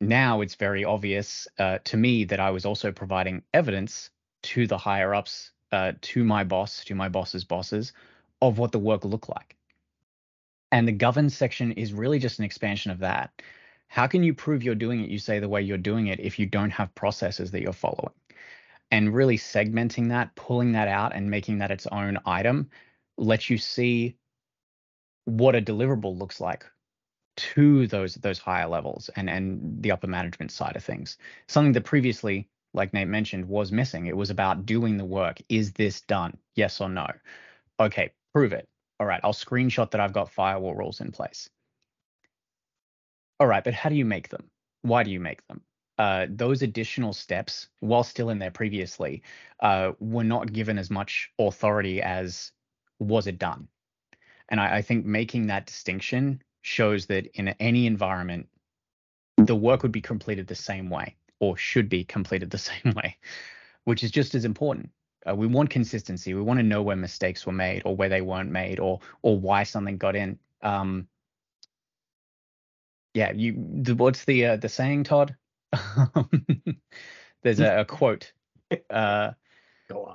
now 0.00 0.40
it's 0.40 0.54
very 0.54 0.84
obvious 0.84 1.46
uh, 1.58 1.78
to 1.84 1.96
me 1.96 2.24
that 2.24 2.40
i 2.40 2.50
was 2.50 2.64
also 2.64 2.90
providing 2.90 3.42
evidence 3.52 4.10
to 4.42 4.66
the 4.66 4.78
higher 4.78 5.14
ups 5.14 5.52
uh, 5.72 5.92
to 6.00 6.24
my 6.24 6.44
boss 6.44 6.84
to 6.84 6.94
my 6.94 7.08
boss's 7.08 7.44
bosses 7.44 7.92
of 8.42 8.58
what 8.58 8.72
the 8.72 8.78
work 8.78 9.04
looked 9.04 9.28
like 9.28 9.56
and 10.72 10.86
the 10.86 10.92
govern 10.92 11.30
section 11.30 11.72
is 11.72 11.92
really 11.92 12.18
just 12.18 12.38
an 12.38 12.44
expansion 12.44 12.90
of 12.90 12.98
that 12.98 13.30
how 13.88 14.06
can 14.06 14.22
you 14.22 14.34
prove 14.34 14.62
you're 14.62 14.74
doing 14.74 15.00
it 15.00 15.10
you 15.10 15.18
say 15.18 15.38
the 15.38 15.48
way 15.48 15.62
you're 15.62 15.78
doing 15.78 16.08
it 16.08 16.20
if 16.20 16.38
you 16.38 16.46
don't 16.46 16.70
have 16.70 16.94
processes 16.94 17.50
that 17.50 17.62
you're 17.62 17.72
following 17.72 18.12
and 18.90 19.14
really 19.14 19.36
segmenting 19.36 20.08
that, 20.08 20.34
pulling 20.36 20.72
that 20.72 20.88
out 20.88 21.14
and 21.14 21.30
making 21.30 21.58
that 21.58 21.70
its 21.70 21.86
own 21.88 22.18
item 22.24 22.70
lets 23.18 23.50
you 23.50 23.58
see 23.58 24.16
what 25.24 25.56
a 25.56 25.60
deliverable 25.62 26.16
looks 26.16 26.40
like 26.40 26.64
to 27.36 27.86
those 27.88 28.14
those 28.16 28.38
higher 28.38 28.66
levels 28.68 29.10
and 29.16 29.28
and 29.28 29.82
the 29.82 29.90
upper 29.90 30.06
management 30.06 30.50
side 30.50 30.76
of 30.76 30.84
things. 30.84 31.18
Something 31.48 31.72
that 31.72 31.84
previously, 31.84 32.48
like 32.72 32.92
Nate 32.94 33.08
mentioned, 33.08 33.46
was 33.46 33.72
missing. 33.72 34.06
It 34.06 34.16
was 34.16 34.30
about 34.30 34.66
doing 34.66 34.96
the 34.96 35.04
work. 35.04 35.38
Is 35.48 35.72
this 35.72 36.00
done? 36.02 36.36
Yes 36.54 36.80
or 36.80 36.88
no? 36.88 37.06
Okay, 37.80 38.12
prove 38.36 38.52
it. 38.52 38.68
All 39.00 39.06
right, 39.06 39.20
I'll 39.24 39.32
screenshot 39.32 39.90
that 39.92 40.00
I've 40.02 40.12
got 40.12 40.30
firewall 40.30 40.74
rules 40.74 41.00
in 41.00 41.10
place. 41.10 41.48
All 43.40 43.46
right, 43.46 43.64
but 43.64 43.72
how 43.72 43.88
do 43.88 43.94
you 43.94 44.04
make 44.04 44.28
them? 44.28 44.50
Why 44.82 45.04
do 45.04 45.10
you 45.10 45.20
make 45.20 45.40
them? 45.46 45.62
Uh, 45.96 46.26
those 46.28 46.60
additional 46.60 47.14
steps, 47.14 47.68
while 47.80 48.04
still 48.04 48.28
in 48.28 48.38
there 48.38 48.50
previously, 48.50 49.22
uh, 49.60 49.92
were 50.00 50.22
not 50.22 50.52
given 50.52 50.76
as 50.76 50.90
much 50.90 51.30
authority 51.38 52.02
as 52.02 52.52
was 52.98 53.26
it 53.26 53.38
done. 53.38 53.68
And 54.50 54.60
I, 54.60 54.76
I 54.76 54.82
think 54.82 55.06
making 55.06 55.46
that 55.46 55.64
distinction 55.64 56.42
shows 56.60 57.06
that 57.06 57.28
in 57.38 57.48
any 57.58 57.86
environment, 57.86 58.48
the 59.38 59.56
work 59.56 59.82
would 59.82 59.92
be 59.92 60.02
completed 60.02 60.46
the 60.46 60.54
same 60.54 60.90
way 60.90 61.16
or 61.40 61.56
should 61.56 61.88
be 61.88 62.04
completed 62.04 62.50
the 62.50 62.58
same 62.70 62.92
way, 62.94 63.16
which 63.84 64.04
is 64.04 64.10
just 64.10 64.34
as 64.34 64.44
important. 64.44 64.90
Uh, 65.28 65.34
we 65.34 65.46
want 65.46 65.70
consistency. 65.70 66.34
We 66.34 66.42
want 66.42 66.58
to 66.58 66.64
know 66.64 66.82
where 66.82 66.96
mistakes 66.96 67.46
were 67.46 67.52
made 67.52 67.82
or 67.84 67.96
where 67.96 68.08
they 68.08 68.20
weren't 68.20 68.50
made 68.50 68.78
or 68.78 69.00
or 69.22 69.38
why 69.38 69.64
something 69.64 69.96
got 69.96 70.16
in. 70.16 70.38
Um, 70.62 71.08
yeah, 73.14 73.32
you. 73.32 73.54
The, 73.82 73.94
what's 73.94 74.24
the 74.24 74.46
uh, 74.46 74.56
the 74.56 74.68
saying, 74.68 75.04
Todd? 75.04 75.36
There's 77.42 77.60
a, 77.60 77.80
a 77.80 77.84
quote. 77.84 78.32
Uh. 78.90 79.32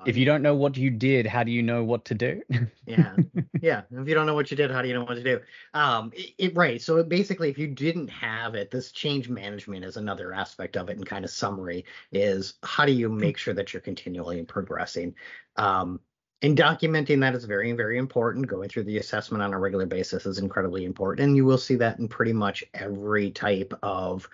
If 0.06 0.18
you 0.18 0.26
don't 0.26 0.42
know 0.42 0.56
what 0.56 0.78
you 0.78 0.90
did, 0.90 1.26
how 1.26 1.44
do 1.44 1.52
you 1.52 1.62
know 1.64 1.84
what 1.84 2.06
to 2.06 2.16
do? 2.16 2.42
yeah. 2.86 3.16
Yeah. 3.62 3.84
If 3.92 4.08
you 4.08 4.14
don't 4.16 4.26
know 4.26 4.34
what 4.34 4.52
you 4.52 4.58
did 4.58 4.72
how 4.72 4.82
do 4.82 4.88
you 4.88 4.94
know 4.94 5.04
what 5.04 5.16
to 5.16 5.24
do? 5.24 5.40
Um 5.74 6.12
it, 6.16 6.34
it- 6.38 6.56
right. 6.56 6.82
So 6.82 7.04
basically 7.04 7.50
if 7.50 7.58
you 7.58 7.68
didn't 7.68 8.10
have 8.10 8.56
it 8.56 8.72
this 8.72 8.92
change 8.92 9.30
management 9.30 9.86
is 9.86 9.98
another 9.98 10.34
aspect 10.34 10.78
of 10.78 10.90
it 10.90 10.98
and 10.98 11.06
kind 11.06 11.24
of 11.24 11.32
summary 11.32 11.86
is 12.12 12.56
how 12.64 12.86
do 12.86 12.92
you 12.92 13.10
make 13.10 13.38
sure 13.38 13.54
that 13.54 13.74
you're 13.74 13.82
continually 13.82 14.44
progressing? 14.44 15.16
Um 15.56 16.00
and 16.44 16.58
documenting 16.58 17.20
that 17.22 17.36
is 17.36 17.46
very 17.46 17.72
very 17.74 17.98
important. 17.98 18.48
Going 18.48 18.68
through 18.68 18.86
the 18.86 18.98
assessment 18.98 19.44
on 19.44 19.54
a 19.54 19.60
regular 19.60 19.86
basis 19.86 20.26
is 20.26 20.40
incredibly 20.40 20.86
important. 20.86 21.26
And 21.28 21.36
you 21.36 21.46
will 21.46 21.58
see 21.60 21.76
that 21.76 22.00
in 22.00 22.08
pretty 22.08 22.34
much 22.34 22.64
every 22.74 23.32
type 23.32 23.74
of 23.84 24.28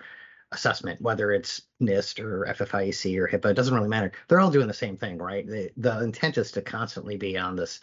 assessment, 0.52 1.00
whether 1.00 1.30
it's 1.32 1.62
NIST 1.82 2.20
or 2.20 2.46
FFIEC 2.48 3.18
or 3.18 3.28
HIPAA, 3.28 3.50
it 3.50 3.54
doesn't 3.54 3.74
really 3.74 3.88
matter. 3.88 4.12
They're 4.28 4.40
all 4.40 4.50
doing 4.50 4.68
the 4.68 4.74
same 4.74 4.96
thing, 4.96 5.18
right? 5.18 5.46
The, 5.46 5.70
the 5.76 6.02
intent 6.02 6.38
is 6.38 6.52
to 6.52 6.62
constantly 6.62 7.16
be 7.16 7.36
on 7.36 7.56
this 7.56 7.80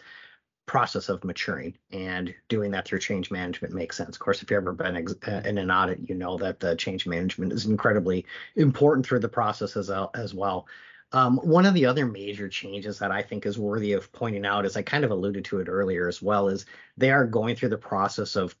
process 0.66 1.08
of 1.08 1.22
maturing 1.22 1.76
and 1.92 2.34
doing 2.48 2.72
that 2.72 2.84
through 2.84 2.98
change 2.98 3.30
management 3.30 3.72
makes 3.72 3.96
sense. 3.96 4.16
Of 4.16 4.20
course, 4.20 4.42
if 4.42 4.50
you've 4.50 4.58
ever 4.58 4.72
been 4.72 4.96
ex- 4.96 5.14
uh, 5.28 5.42
in 5.44 5.58
an 5.58 5.70
audit, 5.70 6.08
you 6.08 6.16
know 6.16 6.36
that 6.38 6.58
the 6.58 6.74
change 6.74 7.06
management 7.06 7.52
is 7.52 7.66
incredibly 7.66 8.26
important 8.56 9.06
through 9.06 9.20
the 9.20 9.28
process 9.28 9.76
as, 9.76 9.90
as 10.14 10.34
well. 10.34 10.66
Um, 11.12 11.36
one 11.38 11.66
of 11.66 11.74
the 11.74 11.86
other 11.86 12.04
major 12.04 12.48
changes 12.48 12.98
that 12.98 13.12
I 13.12 13.22
think 13.22 13.46
is 13.46 13.60
worthy 13.60 13.92
of 13.92 14.10
pointing 14.12 14.44
out, 14.44 14.64
as 14.64 14.76
I 14.76 14.82
kind 14.82 15.04
of 15.04 15.12
alluded 15.12 15.44
to 15.46 15.60
it 15.60 15.68
earlier 15.68 16.08
as 16.08 16.20
well, 16.20 16.48
is 16.48 16.66
they 16.96 17.12
are 17.12 17.24
going 17.24 17.54
through 17.54 17.68
the 17.68 17.78
process 17.78 18.34
of, 18.34 18.56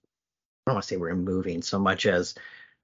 I 0.64 0.70
don't 0.70 0.76
want 0.76 0.84
to 0.84 0.88
say 0.88 0.96
we're 0.96 1.16
moving 1.16 1.60
so 1.60 1.80
much 1.80 2.06
as 2.06 2.36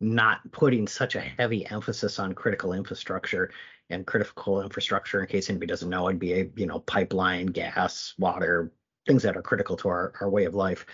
not 0.02 0.40
putting 0.50 0.86
such 0.88 1.14
a 1.14 1.20
heavy 1.20 1.64
emphasis 1.70 2.18
on 2.18 2.34
critical 2.34 2.72
infrastructure 2.72 3.50
and 3.88 4.06
critical 4.06 4.60
infrastructure 4.60 5.20
in 5.20 5.26
case 5.28 5.48
anybody 5.48 5.68
doesn't 5.68 5.88
know 5.88 6.08
it'd 6.08 6.18
be 6.18 6.32
a 6.32 6.50
you 6.56 6.66
know 6.66 6.80
pipeline 6.80 7.46
gas 7.46 8.14
water 8.18 8.72
things 9.06 9.22
that 9.22 9.36
are 9.36 9.42
critical 9.42 9.76
to 9.76 9.88
our, 9.88 10.12
our 10.20 10.28
way 10.28 10.44
of 10.44 10.54
life 10.54 10.84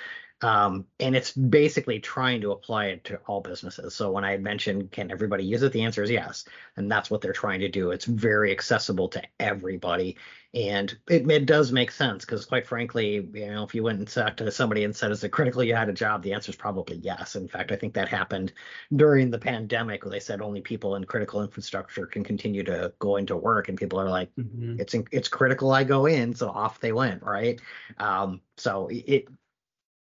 um, 0.41 0.87
and 1.01 1.17
it's 1.17 1.33
basically 1.33 1.99
trying 1.99 2.41
to 2.43 2.53
apply 2.53 2.87
it 2.87 3.05
to 3.05 3.17
all 3.27 3.41
businesses. 3.41 3.95
So 3.95 4.13
when 4.13 4.25
i 4.25 4.37
mentioned 4.37 4.93
can 4.93 5.11
everybody 5.11 5.45
use 5.45 5.63
it? 5.63 5.73
The 5.73 5.83
answer 5.83 6.03
is 6.03 6.11
yes. 6.11 6.45
And 6.77 6.91
that's 6.91 7.11
what 7.11 7.21
they're 7.21 7.33
trying 7.33 7.61
to 7.61 7.69
do. 7.69 7.91
It's 7.91 8.05
very 8.05 8.53
accessible 8.53 9.09
to 9.09 9.23
everybody. 9.41 10.17
And 10.55 10.97
it, 11.11 11.29
it 11.31 11.45
does 11.47 11.73
make 11.73 11.91
sense 11.91 12.25
because 12.25 12.45
quite 12.47 12.67
frankly 12.67 13.29
you 13.35 13.47
know 13.51 13.65
if 13.65 13.75
you 13.75 13.83
went 13.83 13.99
and 13.99 14.09
talked 14.09 14.39
to 14.39 14.51
somebody 14.53 14.85
and 14.85 14.95
said 14.95 15.11
is 15.11 15.25
it 15.25 15.31
critical 15.31 15.63
you 15.65 15.75
had 15.75 15.89
a 15.89 15.93
job? 15.93 16.23
The 16.23 16.33
answer 16.35 16.51
is 16.51 16.57
probably 16.57 16.97
yes. 16.99 17.35
In 17.35 17.49
fact 17.49 17.73
i 17.73 17.77
think 17.77 17.95
that 17.95 18.09
happened 18.09 18.53
during 18.95 19.31
the 19.31 19.39
pandemic 19.39 20.05
where 20.05 20.13
they 20.13 20.21
said 20.21 20.41
only 20.41 20.61
people 20.61 20.95
in 20.97 21.05
critical 21.05 21.43
infrastructure 21.43 22.07
can 22.07 22.23
continue 22.23 22.63
to 22.65 22.93
go 23.01 23.17
into 23.17 23.37
work 23.37 23.69
and 23.69 23.77
people 23.79 24.01
are 24.01 24.09
like 24.09 24.31
Mhm. 24.37 24.79
it's 24.81 24.95
in, 24.95 25.05
it's 25.11 25.29
critical 25.29 25.73
i 25.73 25.83
go 25.85 26.07
in. 26.07 26.33
So 26.35 26.49
off 26.49 26.79
they 26.81 26.93
went 26.93 27.23
right? 27.25 27.61
Um 27.99 28.41
so 28.57 28.89
it 28.91 29.27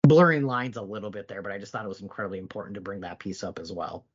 blurring 0.09 0.45
lines 0.45 0.77
a 0.77 0.83
little 0.83 1.11
bit 1.11 1.29
there 1.29 1.43
but 1.43 1.53
i 1.53 1.59
just 1.59 1.73
thought 1.73 1.85
it 1.85 1.89
was 1.89 2.01
incredibly 2.03 2.39
important 2.39 2.75
to 2.75 2.81
bring 2.81 3.01
that 3.01 3.19
piece 3.19 3.43
up 3.45 3.59
as 3.59 3.73
well 3.73 4.07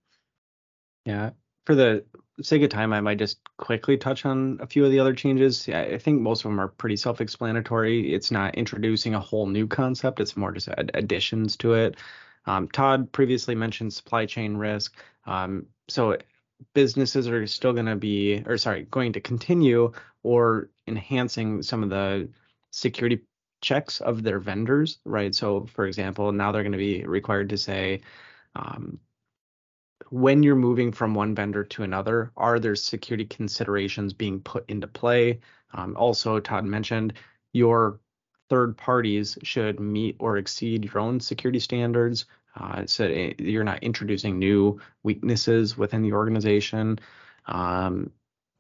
Yeah. 1.06 1.32
For 1.66 1.76
the 1.76 2.06
sake 2.42 2.64
of 2.64 2.70
time, 2.72 2.92
I 2.92 3.02
might 3.02 3.20
just 3.20 3.40
quickly 3.58 3.96
touch 3.98 4.26
on 4.26 4.58
a 4.62 4.68
few 4.68 4.84
of 4.84 4.92
the 4.92 5.00
other 5.00 5.14
changes. 5.14 5.70
I 5.70 5.98
think 6.00 6.20
most 6.20 6.44
of 6.44 6.50
them 6.50 6.60
are 6.60 6.68
pretty 6.70 6.96
self-explanatory. 6.96 8.14
It's 8.14 8.32
not 8.32 8.56
introducing 8.56 9.14
a 9.14 9.20
whole 9.20 9.46
new 9.46 9.68
concept. 9.68 10.20
It's 10.20 10.36
more 10.36 10.52
just 10.52 10.70
ad- 10.70 10.90
additions 10.96 11.56
to 11.58 11.74
it. 11.74 11.98
Um, 12.48 12.68
Todd 12.68 13.12
previously 13.12 13.54
mentioned 13.54 13.94
supply 13.94 14.26
chain 14.26 14.58
risk. 14.58 14.96
Um, 15.28 15.68
so 15.88 16.18
businesses 16.74 17.28
are 17.28 17.46
still 17.46 17.74
going 17.74 17.86
to 17.86 17.96
be, 17.96 18.44
or 18.48 18.58
sorry, 18.58 18.88
going 18.90 19.14
to 19.14 19.22
continue 19.22 19.92
or 20.24 20.72
enhancing 20.88 21.62
some 21.62 21.84
of 21.84 21.90
the 21.90 22.30
security 22.72 23.22
checks 23.62 24.02
of 24.02 24.24
their 24.24 24.40
vendors, 24.40 25.00
right? 25.06 25.34
So, 25.34 25.68
for 25.74 25.86
example, 25.86 26.32
now 26.32 26.52
they're 26.52 26.64
going 26.64 26.72
to 26.74 26.78
be 26.78 27.06
required 27.06 27.50
to 27.50 27.58
say, 27.58 28.02
um, 28.56 29.00
when 30.10 30.44
you're 30.44 30.56
moving 30.56 30.92
from 30.92 31.14
one 31.14 31.36
vendor 31.36 31.64
to 31.64 31.84
another, 31.84 32.32
are 32.36 32.60
there 32.60 32.76
security 32.76 33.26
considerations 33.26 34.14
being 34.14 34.42
put 34.42 34.70
into 34.70 34.88
play? 34.88 35.40
Um, 35.74 35.96
also, 35.96 36.40
Todd 36.40 36.66
mentioned 36.66 37.14
your 37.54 38.00
third 38.50 38.76
parties 38.78 39.38
should 39.44 39.80
meet 39.80 40.18
or 40.20 40.38
exceed 40.38 40.84
your 40.84 41.00
own 41.00 41.20
security 41.20 41.60
standards. 41.60 42.26
Uh, 42.60 42.86
so 42.86 43.06
you're 43.06 43.64
not 43.64 43.82
introducing 43.82 44.38
new 44.38 44.80
weaknesses 45.04 45.78
within 45.78 46.02
the 46.02 46.12
organization. 46.12 47.00
Um, 47.46 48.12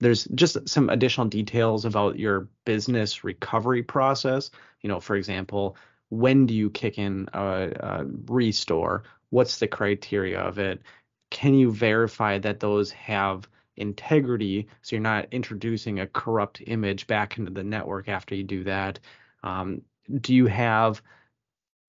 there's 0.02 0.26
just 0.36 0.68
some 0.68 0.90
additional 0.90 1.28
details 1.28 1.86
about 1.86 2.20
your 2.20 2.50
business 2.66 3.24
recovery 3.24 3.84
process. 3.84 4.50
You 4.82 4.90
know, 4.90 5.00
for 5.00 5.16
example, 5.16 5.78
when 6.10 6.48
do 6.48 6.54
you 6.54 6.70
kick 6.70 6.98
in 6.98 7.30
a, 7.34 7.72
a 7.80 8.06
restore? 8.26 9.04
What's 9.30 9.60
the 9.60 9.68
criteria 9.68 10.40
of 10.40 10.58
it? 10.60 10.82
Can 11.30 11.54
you 11.54 11.72
verify 11.72 12.40
that 12.40 12.60
those 12.60 12.92
have 12.92 13.48
integrity 13.78 14.68
so 14.82 14.96
you're 14.96 15.02
not 15.02 15.28
introducing 15.32 16.00
a 16.00 16.08
corrupt 16.08 16.62
image 16.66 17.08
back 17.08 17.38
into 17.38 17.52
the 17.52 17.64
network 17.64 18.10
after 18.10 18.36
you 18.36 18.44
do 18.44 18.64
that? 18.64 19.00
Um, 19.44 19.84
do 20.20 20.34
you 20.34 20.48
have 20.48 21.02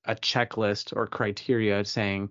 a 0.04 0.14
checklist 0.14 0.94
or 0.94 1.06
criteria 1.06 1.84
saying 1.84 2.30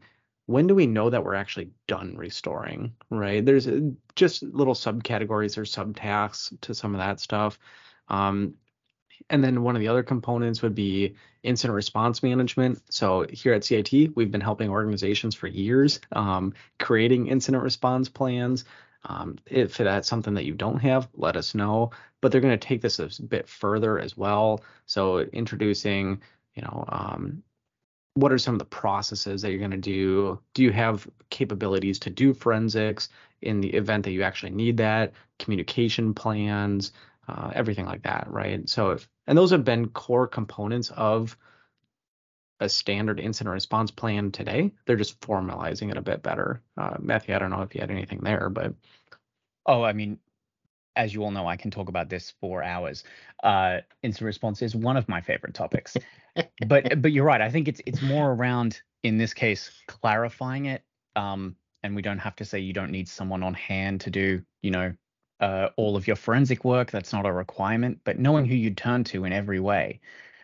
when 0.51 0.67
do 0.67 0.75
we 0.75 0.87
know 0.87 1.09
that 1.09 1.23
we're 1.23 1.35
actually 1.35 1.69
done 1.87 2.15
restoring 2.17 2.93
right 3.09 3.45
there's 3.45 3.67
uh, 3.67 3.79
just 4.15 4.43
little 4.43 4.73
subcategories 4.73 5.57
or 5.57 5.63
subtasks 5.63 6.53
to 6.61 6.73
some 6.73 6.93
of 6.93 6.99
that 6.99 7.19
stuff 7.19 7.57
um, 8.09 8.53
and 9.29 9.43
then 9.43 9.63
one 9.63 9.75
of 9.75 9.79
the 9.79 9.87
other 9.87 10.03
components 10.03 10.61
would 10.61 10.75
be 10.75 11.15
incident 11.43 11.75
response 11.75 12.21
management. 12.23 12.81
So 12.89 13.25
here 13.29 13.53
at 13.53 13.63
CIT, 13.63 14.15
we've 14.15 14.31
been 14.31 14.41
helping 14.41 14.69
organizations 14.69 15.35
for 15.35 15.47
years 15.47 15.99
um, 16.11 16.53
creating 16.79 17.27
incident 17.27 17.63
response 17.63 18.09
plans. 18.09 18.65
Um, 19.05 19.37
if 19.47 19.77
that's 19.77 20.07
something 20.07 20.35
that 20.35 20.45
you 20.45 20.53
don't 20.53 20.77
have, 20.79 21.07
let 21.15 21.35
us 21.35 21.55
know. 21.55 21.91
But 22.19 22.31
they're 22.31 22.41
going 22.41 22.57
to 22.57 22.67
take 22.67 22.81
this 22.81 22.99
a 22.99 23.09
bit 23.23 23.49
further 23.49 23.97
as 23.97 24.15
well. 24.15 24.61
So 24.85 25.19
introducing, 25.19 26.21
you 26.53 26.61
know, 26.61 26.85
um, 26.87 27.41
what 28.15 28.31
are 28.31 28.37
some 28.37 28.55
of 28.55 28.59
the 28.59 28.65
processes 28.65 29.41
that 29.41 29.51
you're 29.51 29.59
going 29.59 29.71
to 29.71 29.77
do? 29.77 30.39
Do 30.53 30.63
you 30.63 30.71
have 30.71 31.07
capabilities 31.29 31.99
to 31.99 32.09
do 32.09 32.33
forensics 32.33 33.09
in 33.41 33.61
the 33.61 33.69
event 33.69 34.03
that 34.05 34.11
you 34.11 34.23
actually 34.23 34.51
need 34.51 34.77
that? 34.77 35.13
Communication 35.39 36.13
plans, 36.13 36.93
uh, 37.27 37.51
everything 37.55 37.85
like 37.85 38.03
that, 38.03 38.27
right? 38.29 38.67
So, 38.69 38.91
if, 38.91 39.09
and 39.27 39.37
those 39.37 39.51
have 39.51 39.63
been 39.63 39.89
core 39.89 40.27
components 40.27 40.91
of 40.91 41.37
a 42.59 42.69
standard 42.69 43.19
incident 43.19 43.53
response 43.53 43.91
plan 43.91 44.31
today. 44.31 44.71
They're 44.85 44.95
just 44.95 45.19
formalizing 45.21 45.89
it 45.89 45.97
a 45.97 46.01
bit 46.01 46.21
better. 46.21 46.61
Uh, 46.77 46.97
Matthew, 46.99 47.33
I 47.35 47.39
don't 47.39 47.49
know 47.49 47.63
if 47.63 47.73
you 47.73 47.81
had 47.81 47.91
anything 47.91 48.19
there, 48.21 48.49
but 48.49 48.75
Oh, 49.65 49.83
I 49.83 49.93
mean, 49.93 50.19
as 50.95 51.13
you 51.13 51.23
all 51.23 51.31
know, 51.31 51.47
I 51.47 51.55
can 51.57 51.71
talk 51.71 51.89
about 51.89 52.09
this 52.09 52.33
for 52.41 52.63
hours. 52.63 53.03
Uh, 53.43 53.79
incident 54.03 54.25
response 54.25 54.61
is 54.61 54.75
one 54.75 54.97
of 54.97 55.07
my 55.07 55.21
favorite 55.21 55.53
topics. 55.53 55.95
But 56.67 57.01
but 57.01 57.11
you're 57.11 57.25
right. 57.25 57.41
I 57.41 57.49
think 57.49 57.67
it's 57.67 57.81
it's 57.85 58.01
more 58.01 58.31
around 58.31 58.81
in 59.03 59.17
this 59.17 59.33
case 59.33 59.71
clarifying 59.87 60.65
it. 60.65 60.83
Um, 61.15 61.55
and 61.83 61.95
we 61.95 62.01
don't 62.01 62.19
have 62.19 62.35
to 62.37 62.45
say 62.45 62.59
you 62.59 62.73
don't 62.73 62.91
need 62.91 63.09
someone 63.09 63.43
on 63.43 63.53
hand 63.53 64.01
to 64.01 64.11
do 64.11 64.43
you 64.61 64.71
know 64.71 64.93
uh, 65.39 65.69
all 65.75 65.95
of 65.95 66.07
your 66.07 66.15
forensic 66.15 66.63
work. 66.63 66.91
That's 66.91 67.13
not 67.13 67.25
a 67.25 67.31
requirement. 67.31 67.99
But 68.03 68.19
knowing 68.19 68.45
who 68.45 68.55
you'd 68.55 68.77
turn 68.77 69.03
to 69.05 69.25
in 69.25 69.33
every 69.33 69.59
way, 69.59 69.99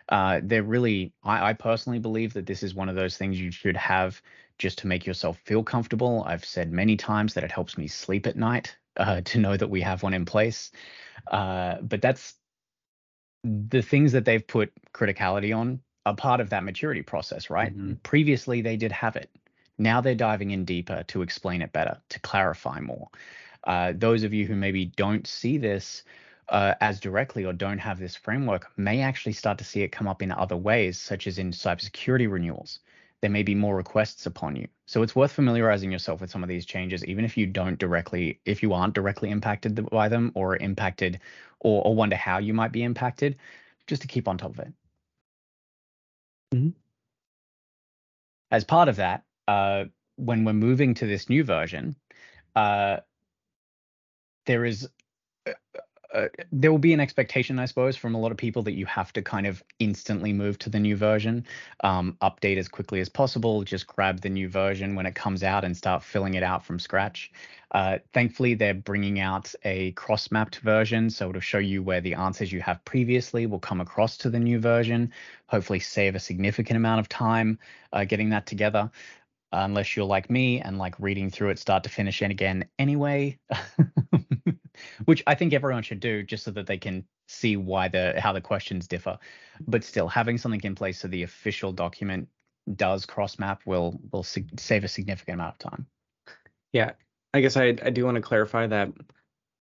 uh, 0.08 0.40
they're 0.42 0.62
really. 0.62 1.12
I, 1.22 1.50
I 1.50 1.52
personally 1.52 1.98
believe 1.98 2.34
that 2.34 2.46
this 2.46 2.62
is 2.62 2.74
one 2.74 2.88
of 2.88 2.96
those 2.96 3.16
things 3.16 3.40
you 3.40 3.50
should 3.50 3.76
have 3.76 4.20
just 4.58 4.78
to 4.78 4.88
make 4.88 5.06
yourself 5.06 5.38
feel 5.44 5.62
comfortable. 5.62 6.24
I've 6.26 6.44
said 6.44 6.72
many 6.72 6.96
times 6.96 7.34
that 7.34 7.44
it 7.44 7.52
helps 7.52 7.78
me 7.78 7.86
sleep 7.86 8.26
at 8.26 8.36
night 8.36 8.76
uh, 8.96 9.20
to 9.24 9.38
know 9.38 9.56
that 9.56 9.70
we 9.70 9.80
have 9.82 10.02
one 10.02 10.14
in 10.14 10.24
place. 10.24 10.72
Uh, 11.30 11.76
but 11.82 12.02
that's 12.02 12.34
the 13.44 13.82
things 13.82 14.12
that 14.12 14.24
they've 14.24 14.46
put 14.46 14.72
criticality 14.92 15.56
on 15.56 15.80
are 16.06 16.14
part 16.14 16.40
of 16.40 16.50
that 16.50 16.64
maturity 16.64 17.02
process, 17.02 17.50
right? 17.50 17.72
Mm-hmm. 17.76 17.94
Previously, 18.02 18.60
they 18.60 18.76
did 18.76 18.92
have 18.92 19.16
it. 19.16 19.30
Now 19.78 20.00
they're 20.00 20.14
diving 20.14 20.50
in 20.50 20.64
deeper 20.64 21.04
to 21.04 21.22
explain 21.22 21.62
it 21.62 21.72
better, 21.72 21.98
to 22.08 22.20
clarify 22.20 22.80
more. 22.80 23.08
Uh, 23.64 23.92
those 23.94 24.22
of 24.22 24.32
you 24.32 24.46
who 24.46 24.54
maybe 24.54 24.86
don't 24.86 25.26
see 25.26 25.58
this 25.58 26.02
uh, 26.48 26.74
as 26.80 26.98
directly 26.98 27.44
or 27.44 27.52
don't 27.52 27.78
have 27.78 27.98
this 27.98 28.16
framework 28.16 28.70
may 28.76 29.02
actually 29.02 29.32
start 29.32 29.58
to 29.58 29.64
see 29.64 29.82
it 29.82 29.92
come 29.92 30.08
up 30.08 30.22
in 30.22 30.32
other 30.32 30.56
ways, 30.56 30.98
such 30.98 31.26
as 31.26 31.38
in 31.38 31.50
cybersecurity 31.50 32.30
renewals. 32.30 32.80
There 33.20 33.30
may 33.30 33.42
be 33.42 33.54
more 33.54 33.76
requests 33.76 34.26
upon 34.26 34.54
you. 34.56 34.68
So 34.86 35.02
it's 35.02 35.16
worth 35.16 35.32
familiarizing 35.32 35.90
yourself 35.90 36.20
with 36.20 36.30
some 36.30 36.42
of 36.42 36.48
these 36.48 36.64
changes, 36.64 37.04
even 37.04 37.24
if 37.24 37.36
you 37.36 37.46
don't 37.46 37.78
directly, 37.78 38.40
if 38.44 38.62
you 38.62 38.72
aren't 38.72 38.94
directly 38.94 39.30
impacted 39.30 39.88
by 39.90 40.08
them 40.08 40.30
or 40.34 40.56
impacted 40.56 41.20
or, 41.60 41.82
or 41.84 41.94
wonder 41.94 42.16
how 42.16 42.38
you 42.38 42.54
might 42.54 42.72
be 42.72 42.84
impacted, 42.84 43.36
just 43.86 44.02
to 44.02 44.08
keep 44.08 44.28
on 44.28 44.38
top 44.38 44.52
of 44.52 44.60
it. 44.60 44.72
Mhm. 46.54 46.74
As 48.50 48.64
part 48.64 48.88
of 48.88 48.96
that, 48.96 49.24
uh, 49.48 49.86
when 50.16 50.44
we're 50.44 50.52
moving 50.52 50.94
to 50.94 51.06
this 51.06 51.28
new 51.28 51.44
version, 51.44 51.96
uh, 52.54 53.00
there 54.46 54.64
is 54.64 54.88
uh, 56.14 56.28
there 56.50 56.70
will 56.70 56.78
be 56.78 56.92
an 56.92 57.00
expectation, 57.00 57.58
I 57.58 57.66
suppose, 57.66 57.96
from 57.96 58.14
a 58.14 58.20
lot 58.20 58.30
of 58.30 58.38
people 58.38 58.62
that 58.62 58.72
you 58.72 58.86
have 58.86 59.12
to 59.12 59.22
kind 59.22 59.46
of 59.46 59.62
instantly 59.78 60.32
move 60.32 60.58
to 60.60 60.70
the 60.70 60.80
new 60.80 60.96
version, 60.96 61.44
um, 61.84 62.16
update 62.22 62.56
as 62.56 62.68
quickly 62.68 63.00
as 63.00 63.08
possible, 63.08 63.62
just 63.62 63.86
grab 63.86 64.20
the 64.20 64.30
new 64.30 64.48
version 64.48 64.94
when 64.94 65.06
it 65.06 65.14
comes 65.14 65.42
out 65.42 65.64
and 65.64 65.76
start 65.76 66.02
filling 66.02 66.34
it 66.34 66.42
out 66.42 66.64
from 66.64 66.78
scratch. 66.78 67.30
Uh, 67.72 67.98
thankfully, 68.14 68.54
they're 68.54 68.72
bringing 68.72 69.20
out 69.20 69.54
a 69.64 69.92
cross-mapped 69.92 70.60
version, 70.60 71.10
so 71.10 71.28
it'll 71.28 71.40
show 71.40 71.58
you 71.58 71.82
where 71.82 72.00
the 72.00 72.14
answers 72.14 72.50
you 72.50 72.60
have 72.62 72.82
previously 72.86 73.44
will 73.46 73.58
come 73.58 73.80
across 73.80 74.16
to 74.16 74.30
the 74.30 74.40
new 74.40 74.58
version. 74.58 75.12
Hopefully, 75.48 75.80
save 75.80 76.14
a 76.14 76.20
significant 76.20 76.78
amount 76.78 77.00
of 77.00 77.08
time 77.08 77.58
uh, 77.92 78.04
getting 78.04 78.30
that 78.30 78.46
together 78.46 78.90
unless 79.52 79.96
you're 79.96 80.04
like 80.04 80.28
me 80.28 80.60
and 80.60 80.76
like 80.78 80.94
reading 81.00 81.30
through 81.30 81.48
it 81.48 81.58
start 81.58 81.82
to 81.82 81.88
finish 81.88 82.20
and 82.20 82.30
again 82.30 82.66
anyway 82.78 83.38
which 85.06 85.22
i 85.26 85.34
think 85.34 85.52
everyone 85.52 85.82
should 85.82 86.00
do 86.00 86.22
just 86.22 86.44
so 86.44 86.50
that 86.50 86.66
they 86.66 86.78
can 86.78 87.04
see 87.26 87.56
why 87.56 87.88
the 87.88 88.14
how 88.18 88.32
the 88.32 88.40
questions 88.40 88.86
differ 88.88 89.18
but 89.66 89.84
still 89.84 90.08
having 90.08 90.38
something 90.38 90.60
in 90.62 90.74
place 90.74 90.98
so 90.98 91.08
the 91.08 91.22
official 91.22 91.72
document 91.72 92.28
does 92.76 93.06
cross 93.06 93.38
map 93.38 93.62
will 93.66 94.00
will 94.12 94.22
sig- 94.22 94.58
save 94.58 94.84
a 94.84 94.88
significant 94.88 95.34
amount 95.34 95.54
of 95.54 95.70
time 95.70 95.86
Yeah, 96.72 96.92
I 97.34 97.40
guess 97.40 97.56
I 97.56 97.68
I 97.82 97.90
do 97.90 98.04
want 98.04 98.16
to 98.16 98.20
clarify 98.20 98.66
that 98.66 98.92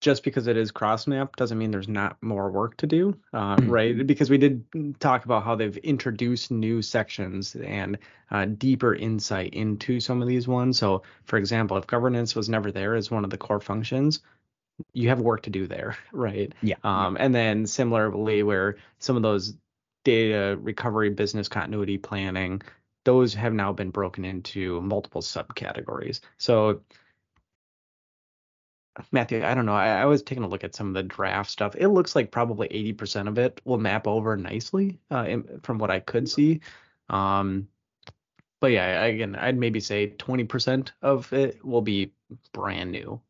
just 0.00 0.22
because 0.22 0.46
it 0.46 0.56
is 0.56 0.70
cross 0.70 1.06
map 1.06 1.34
doesn't 1.36 1.56
mean 1.56 1.70
there's 1.70 1.88
not 1.88 2.22
more 2.22 2.50
work 2.50 2.76
to 2.76 2.86
do, 2.86 3.18
uh, 3.32 3.56
Mhm. 3.56 3.70
right? 3.70 4.06
Because 4.06 4.28
we 4.30 4.36
did 4.38 4.64
talk 5.00 5.24
about 5.24 5.44
how 5.44 5.54
they've 5.56 5.76
introduced 5.78 6.50
new 6.50 6.82
sections 6.82 7.56
and 7.56 7.98
uh, 8.30 8.44
deeper 8.44 8.94
insight 8.94 9.54
into 9.54 10.00
some 10.00 10.20
of 10.20 10.28
these 10.28 10.46
ones. 10.46 10.78
So, 10.78 11.02
for 11.24 11.38
example, 11.38 11.76
if 11.78 11.86
governance 11.86 12.34
was 12.36 12.48
never 12.48 12.70
there 12.70 12.94
as 12.96 13.10
one 13.10 13.24
of 13.24 13.30
the 13.30 13.38
core 13.38 13.60
functions, 13.60 14.20
you 14.92 15.08
have 15.08 15.20
work 15.20 15.42
to 15.42 15.50
do 15.50 15.66
there, 15.66 15.96
right? 16.12 16.52
yeah 16.62 16.76
Um, 16.82 17.16
and 17.18 17.34
then 17.34 17.66
similarly, 17.66 18.42
where 18.42 18.76
some 18.98 19.16
of 19.16 19.22
those 19.22 19.54
data 20.04 20.58
recovery, 20.60 21.10
business 21.10 21.48
continuity 21.48 21.98
planning, 21.98 22.62
those 23.04 23.34
have 23.34 23.52
now 23.52 23.72
been 23.72 23.90
broken 23.90 24.24
into 24.24 24.80
multiple 24.80 25.22
subcategories. 25.22 26.20
So, 26.38 26.82
Matthew, 29.10 29.44
I 29.44 29.54
don't 29.54 29.66
know. 29.66 29.74
I, 29.74 30.02
I 30.02 30.04
was 30.06 30.22
taking 30.22 30.44
a 30.44 30.48
look 30.48 30.62
at 30.64 30.74
some 30.74 30.88
of 30.88 30.94
the 30.94 31.02
draft 31.02 31.50
stuff. 31.50 31.74
It 31.76 31.88
looks 31.88 32.14
like 32.14 32.30
probably 32.30 32.68
80% 32.68 33.28
of 33.28 33.38
it 33.38 33.60
will 33.64 33.78
map 33.78 34.06
over 34.06 34.36
nicely 34.36 34.98
uh, 35.10 35.24
in, 35.28 35.60
from 35.62 35.78
what 35.78 35.90
I 35.90 36.00
could 36.00 36.28
see. 36.28 36.60
Um, 37.08 37.68
but 38.60 38.68
yeah, 38.72 39.02
I- 39.02 39.06
again, 39.06 39.36
I'd 39.36 39.58
maybe 39.58 39.80
say 39.80 40.10
20% 40.10 40.90
of 41.02 41.32
it 41.32 41.64
will 41.64 41.82
be 41.82 42.12
brand 42.52 42.92
new. 42.92 43.20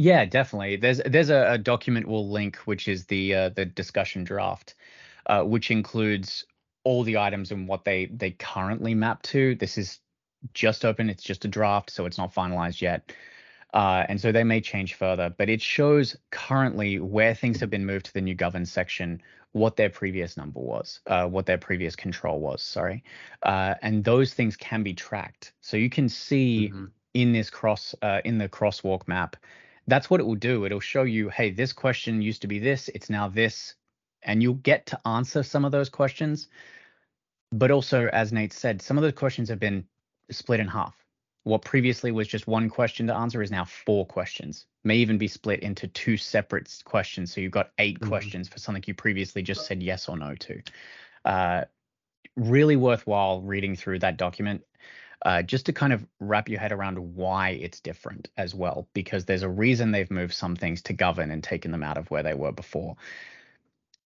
Yeah, 0.00 0.24
definitely. 0.24 0.76
There's 0.76 0.98
there's 1.04 1.28
a, 1.28 1.52
a 1.52 1.58
document 1.58 2.08
we'll 2.08 2.26
link, 2.30 2.56
which 2.64 2.88
is 2.88 3.04
the 3.04 3.34
uh, 3.34 3.48
the 3.50 3.66
discussion 3.66 4.24
draft, 4.24 4.74
uh, 5.26 5.42
which 5.42 5.70
includes 5.70 6.46
all 6.84 7.02
the 7.02 7.18
items 7.18 7.52
and 7.52 7.68
what 7.68 7.84
they 7.84 8.06
they 8.06 8.30
currently 8.30 8.94
map 8.94 9.20
to. 9.24 9.56
This 9.56 9.76
is 9.76 10.00
just 10.54 10.86
open. 10.86 11.10
It's 11.10 11.22
just 11.22 11.44
a 11.44 11.48
draft, 11.48 11.90
so 11.90 12.06
it's 12.06 12.16
not 12.16 12.32
finalized 12.34 12.80
yet. 12.80 13.12
Uh, 13.74 14.06
and 14.08 14.18
so 14.18 14.32
they 14.32 14.42
may 14.42 14.60
change 14.60 14.94
further, 14.94 15.34
but 15.36 15.50
it 15.50 15.60
shows 15.60 16.16
currently 16.30 16.98
where 16.98 17.34
things 17.34 17.60
have 17.60 17.68
been 17.70 17.84
moved 17.84 18.06
to 18.06 18.14
the 18.14 18.20
new 18.22 18.34
govern 18.34 18.64
section, 18.66 19.20
what 19.52 19.76
their 19.76 19.90
previous 19.90 20.36
number 20.36 20.60
was, 20.60 21.00
uh, 21.08 21.26
what 21.26 21.44
their 21.46 21.58
previous 21.58 21.94
control 21.94 22.40
was, 22.40 22.62
sorry. 22.62 23.04
Uh, 23.42 23.74
and 23.82 24.02
those 24.04 24.32
things 24.34 24.56
can 24.56 24.82
be 24.82 24.94
tracked. 24.94 25.52
So 25.60 25.76
you 25.76 25.90
can 25.90 26.08
see 26.08 26.68
Mhm. 26.70 26.90
in 27.14 27.32
this 27.32 27.50
cross 27.50 27.94
uh, 28.02 28.20
in 28.24 28.38
the 28.38 28.48
crosswalk 28.48 29.06
map 29.06 29.36
that's 29.90 30.08
what 30.10 30.20
it 30.20 30.26
will 30.26 30.34
do. 30.34 30.64
It'll 30.64 30.80
show 30.80 31.02
you 31.02 31.28
hey 31.28 31.50
this 31.50 31.72
question 31.72 32.22
used 32.22 32.42
to 32.42 32.48
be 32.48 32.58
this 32.58 32.88
it's 32.94 33.10
now 33.10 33.28
this 33.28 33.74
and 34.22 34.42
you'll 34.42 34.54
get 34.54 34.86
to 34.86 35.00
answer 35.06 35.42
some 35.42 35.64
of 35.64 35.72
those 35.72 35.88
questions. 35.88 36.48
But 37.52 37.70
also 37.70 38.06
as 38.12 38.32
nate 38.32 38.52
said 38.52 38.80
some 38.82 38.96
of 38.98 39.02
those 39.02 39.14
questions 39.14 39.48
have 39.48 39.60
been 39.60 39.84
split 40.30 40.60
in 40.60 40.68
half. 40.68 40.96
What 41.44 41.64
previously 41.64 42.12
was 42.12 42.28
just 42.28 42.46
one 42.46 42.68
question 42.68 43.06
to 43.06 43.14
answer 43.14 43.42
is 43.42 43.50
now 43.50 43.64
four 43.64 44.06
questions. 44.06 44.66
May 44.84 44.96
even 44.96 45.18
be 45.18 45.28
split 45.28 45.60
into 45.60 45.88
two 45.88 46.16
separate 46.16 46.82
questions. 46.84 47.32
So 47.32 47.40
you've 47.40 47.50
got 47.50 47.72
8 47.78 47.98
Mhm. 47.98 48.08
questions 48.08 48.48
for 48.48 48.58
something 48.58 48.84
you 48.86 48.94
previously 48.94 49.42
just 49.42 49.66
said 49.66 49.82
yes 49.82 50.08
or 50.08 50.18
no 50.18 50.34
to. 50.34 50.62
Uh, 51.24 51.64
really 52.36 52.76
worthwhile 52.76 53.40
reading 53.40 53.74
through 53.74 53.98
that 54.00 54.16
document 54.16 54.62
uh, 55.24 55.42
just 55.42 55.66
to 55.66 55.72
kind 55.72 55.92
of 55.92 56.06
wrap 56.20 56.48
your 56.48 56.60
head 56.60 56.72
around 56.72 56.98
why 56.98 57.50
it's 57.50 57.80
different 57.80 58.28
as 58.36 58.54
well, 58.54 58.88
because 58.94 59.24
there's 59.24 59.42
a 59.42 59.48
reason 59.48 59.90
they've 59.90 60.10
moved 60.10 60.34
some 60.34 60.56
things 60.56 60.82
to 60.82 60.92
govern 60.92 61.30
and 61.30 61.42
taken 61.44 61.70
them 61.72 61.82
out 61.82 61.98
of 61.98 62.10
where 62.10 62.22
they 62.22 62.34
were 62.34 62.52
before. 62.52 62.96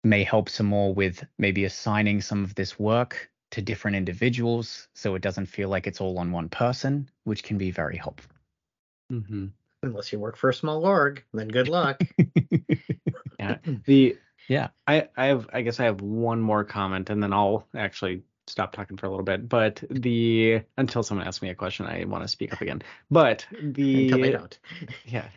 May 0.05 0.25
help 0.25 0.49
some 0.49 0.67
more 0.67 0.95
with 0.95 1.25
maybe 1.39 1.65
assigning 1.65 2.21
some 2.21 2.45
of 2.45 2.55
this 2.55 2.79
work 2.79 3.31
to 3.51 3.63
different 3.63 3.97
individuals 3.97 4.89
so 4.95 5.15
it 5.15 5.23
doesn't 5.23 5.47
feel 5.47 5.69
like 5.69 5.87
it's 5.87 6.01
all 6.01 6.19
on 6.19 6.33
one 6.33 6.49
person, 6.49 7.09
which 7.25 7.43
can 7.43 7.59
be 7.59 7.71
very 7.71 7.97
helpful. 7.97 8.33
Mhm. 9.13 9.53
Unless 9.83 10.13
you 10.13 10.19
work 10.19 10.37
for 10.37 10.51
a 10.51 10.55
small 10.55 10.85
org, 10.85 11.25
then 11.33 11.49
good 11.49 11.69
luck. 11.69 12.01
Yeah. 13.39 13.59
The 13.85 14.19
Yeah. 14.49 14.69
I 14.87 15.09
I 15.17 15.27
have 15.27 15.49
I 15.53 15.63
guess 15.63 15.79
I 15.79 15.85
have 15.85 16.01
one 16.01 16.41
more 16.41 16.65
comment 16.65 17.11
and 17.11 17.23
then 17.23 17.33
I'll 17.33 17.69
actually 17.75 18.23
stop 18.47 18.73
talking 18.73 18.97
for 18.97 19.07
a 19.07 19.11
little 19.11 19.25
bit. 19.25 19.49
But 19.49 19.83
the 19.91 20.63
until 20.77 21.03
someone 21.03 21.27
asks 21.27 21.43
me 21.43 21.51
a 21.51 21.55
question, 21.55 21.87
I 21.87 22.05
want 22.05 22.25
to 22.25 22.29
speak 22.29 22.53
up 22.53 22.61
again. 22.61 22.83
But 23.11 23.47
the 23.61 24.05
Until 24.13 24.21
they 24.21 24.33
don't. 24.33 24.59
yeah. 25.05 25.29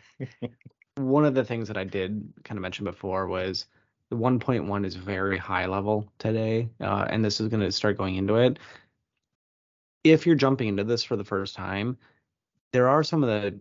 One 0.96 1.24
of 1.24 1.34
the 1.34 1.44
things 1.44 1.68
that 1.68 1.76
I 1.76 1.84
did 1.84 2.32
kind 2.44 2.58
of 2.58 2.62
mention 2.62 2.84
before 2.84 3.26
was 3.26 3.66
the 4.10 4.16
1.1 4.16 4.84
is 4.84 4.96
very 4.96 5.38
high 5.38 5.66
level 5.66 6.10
today, 6.18 6.68
uh, 6.80 7.06
and 7.08 7.24
this 7.24 7.40
is 7.40 7.48
going 7.48 7.62
to 7.62 7.72
start 7.72 7.96
going 7.96 8.16
into 8.16 8.36
it. 8.36 8.58
If 10.02 10.26
you're 10.26 10.34
jumping 10.34 10.68
into 10.68 10.84
this 10.84 11.04
for 11.04 11.16
the 11.16 11.24
first 11.24 11.54
time, 11.54 11.96
there 12.72 12.88
are 12.88 13.04
some 13.04 13.22
of 13.22 13.28
the 13.28 13.58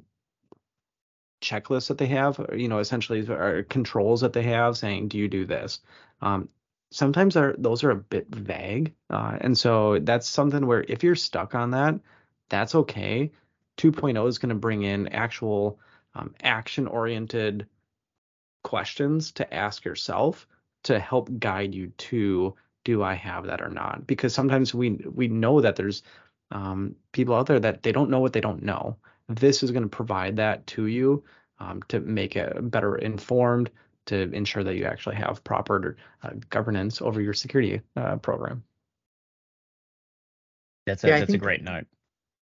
checklists 1.42 1.88
that 1.88 1.98
they 1.98 2.08
have, 2.08 2.44
you 2.54 2.68
know, 2.68 2.80
essentially 2.80 3.28
are 3.30 3.64
controls 3.64 4.22
that 4.22 4.34
they 4.34 4.44
have 4.44 4.78
saying, 4.78 5.08
do 5.08 5.18
you 5.18 5.28
do 5.28 5.46
this? 5.46 5.80
Um, 6.22 6.50
sometimes 6.92 7.36
are 7.36 7.56
those 7.58 7.84
are 7.84 7.92
a 7.92 7.96
bit 7.96 8.28
vague, 8.30 8.94
uh, 9.10 9.38
and 9.42 9.58
so 9.58 10.00
that's 10.00 10.28
something 10.28 10.66
where 10.66 10.86
if 10.88 11.04
you're 11.04 11.16
stuck 11.16 11.56
on 11.56 11.72
that, 11.72 12.00
that's 12.50 12.76
okay. 12.76 13.32
2.0 13.78 14.28
is 14.28 14.40
going 14.40 14.50
to 14.50 14.56
bring 14.56 14.84
in 14.84 15.08
actual 15.10 15.80
um, 16.14 16.36
action-oriented 16.44 17.66
questions 18.64 19.32
to 19.32 19.54
ask 19.54 19.86
yourself 19.86 20.46
to 20.84 21.00
help 21.00 21.30
guide 21.40 21.74
you 21.74 21.88
to 21.98 22.54
do 22.84 23.04
I 23.04 23.14
have 23.14 23.46
that 23.46 23.62
or 23.62 23.70
not? 23.70 24.08
Because 24.08 24.34
sometimes 24.34 24.74
we 24.74 24.92
we 25.14 25.28
know 25.28 25.62
that 25.62 25.76
there's 25.76 26.04
um, 26.52 26.96
people 27.12 27.36
out 27.36 27.46
there 27.46 27.60
that 27.60 27.84
they 27.84 27.92
don't 27.92 28.10
know 28.10 28.20
what 28.20 28.34
they 28.34 28.42
don't 28.42 28.64
know. 28.64 28.98
This 29.28 29.62
is 29.62 29.72
going 29.72 29.84
to 29.84 29.90
provide 29.90 30.38
that 30.38 30.66
to 30.68 30.88
you 30.88 31.24
um, 31.60 31.84
to 31.90 32.00
make 32.00 32.36
it 32.36 32.72
better 32.72 32.96
informed, 32.96 33.70
to 34.10 34.32
ensure 34.34 34.64
that 34.64 34.76
you 34.76 34.86
actually 34.86 35.16
have 35.16 35.44
proper 35.44 35.98
uh, 36.24 36.32
governance 36.50 37.02
over 37.02 37.22
your 37.22 37.34
security 37.34 37.82
uh, 37.96 38.18
program. 38.18 38.64
That's 40.86 41.04
a 41.04 41.08
Yeah, 41.08 41.16
I 41.16 41.20
that's 41.20 41.34
a 41.34 41.38
great 41.38 41.64
note. 41.64 41.86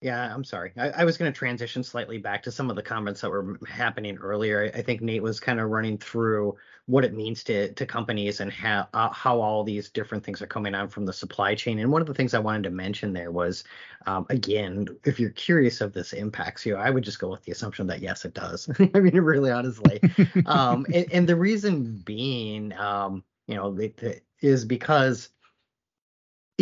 Yeah, 0.02 0.34
I'm 0.34 0.44
sorry. 0.44 0.72
I, 0.78 0.90
I 0.90 1.04
was 1.04 1.16
going 1.16 1.32
to 1.32 1.38
transition 1.38 1.84
slightly 1.84 2.18
back 2.18 2.42
to 2.44 2.52
some 2.52 2.72
of 2.72 2.76
the 2.76 2.82
comments 2.82 3.22
that 3.22 3.30
were 3.30 3.60
happening 3.70 4.18
earlier. 4.18 4.64
I, 4.64 4.80
I 4.80 4.82
think 4.82 5.02
Nate 5.02 5.22
was 5.22 5.40
kind 5.40 5.60
of 5.60 5.70
running 5.70 6.00
through 6.00 6.58
what 6.88 7.06
it 7.06 7.14
means 7.14 7.44
to 7.44 7.72
to 7.74 7.86
companies 7.86 8.40
and 8.40 8.52
how 8.52 8.88
uh, 8.96 9.10
how 9.10 9.40
all 9.40 9.64
these 9.64 9.92
different 9.92 10.24
things 10.24 10.42
are 10.42 10.48
coming 10.48 10.74
on 10.74 10.90
from 10.90 11.06
the 11.06 11.14
supply 11.14 11.54
chain. 11.54 11.78
And 11.78 11.92
one 11.92 12.02
of 12.02 12.08
the 12.08 12.16
things 12.16 12.34
I 12.34 12.40
wanted 12.40 12.64
to 12.64 12.72
mention 12.72 13.14
there 13.14 13.30
was, 13.30 13.64
um, 14.08 14.26
again, 14.32 14.88
if 15.06 15.20
you're 15.20 15.30
curious 15.30 15.82
if 15.82 15.94
this 15.94 16.14
impacts 16.14 16.66
you, 16.66 16.78
I 16.78 16.90
would 16.90 17.04
just 17.04 17.20
go 17.20 17.30
with 17.30 17.44
the 17.44 17.52
assumption 17.52 17.86
that 17.88 18.02
yes, 18.02 18.26
it 18.26 18.34
does. 18.34 18.72
I 18.96 19.00
mean, 19.00 19.16
really 19.22 19.52
honestly. 19.52 20.02
um, 20.48 20.88
and, 20.92 21.06
and, 21.14 21.30
the 21.30 21.36
reason 21.36 22.02
being, 22.04 22.74
um, 22.74 23.24
you 23.46 23.54
know, 23.54 23.78
it, 23.78 24.02
it 24.02 24.26
is 24.42 24.66
because 24.66 25.30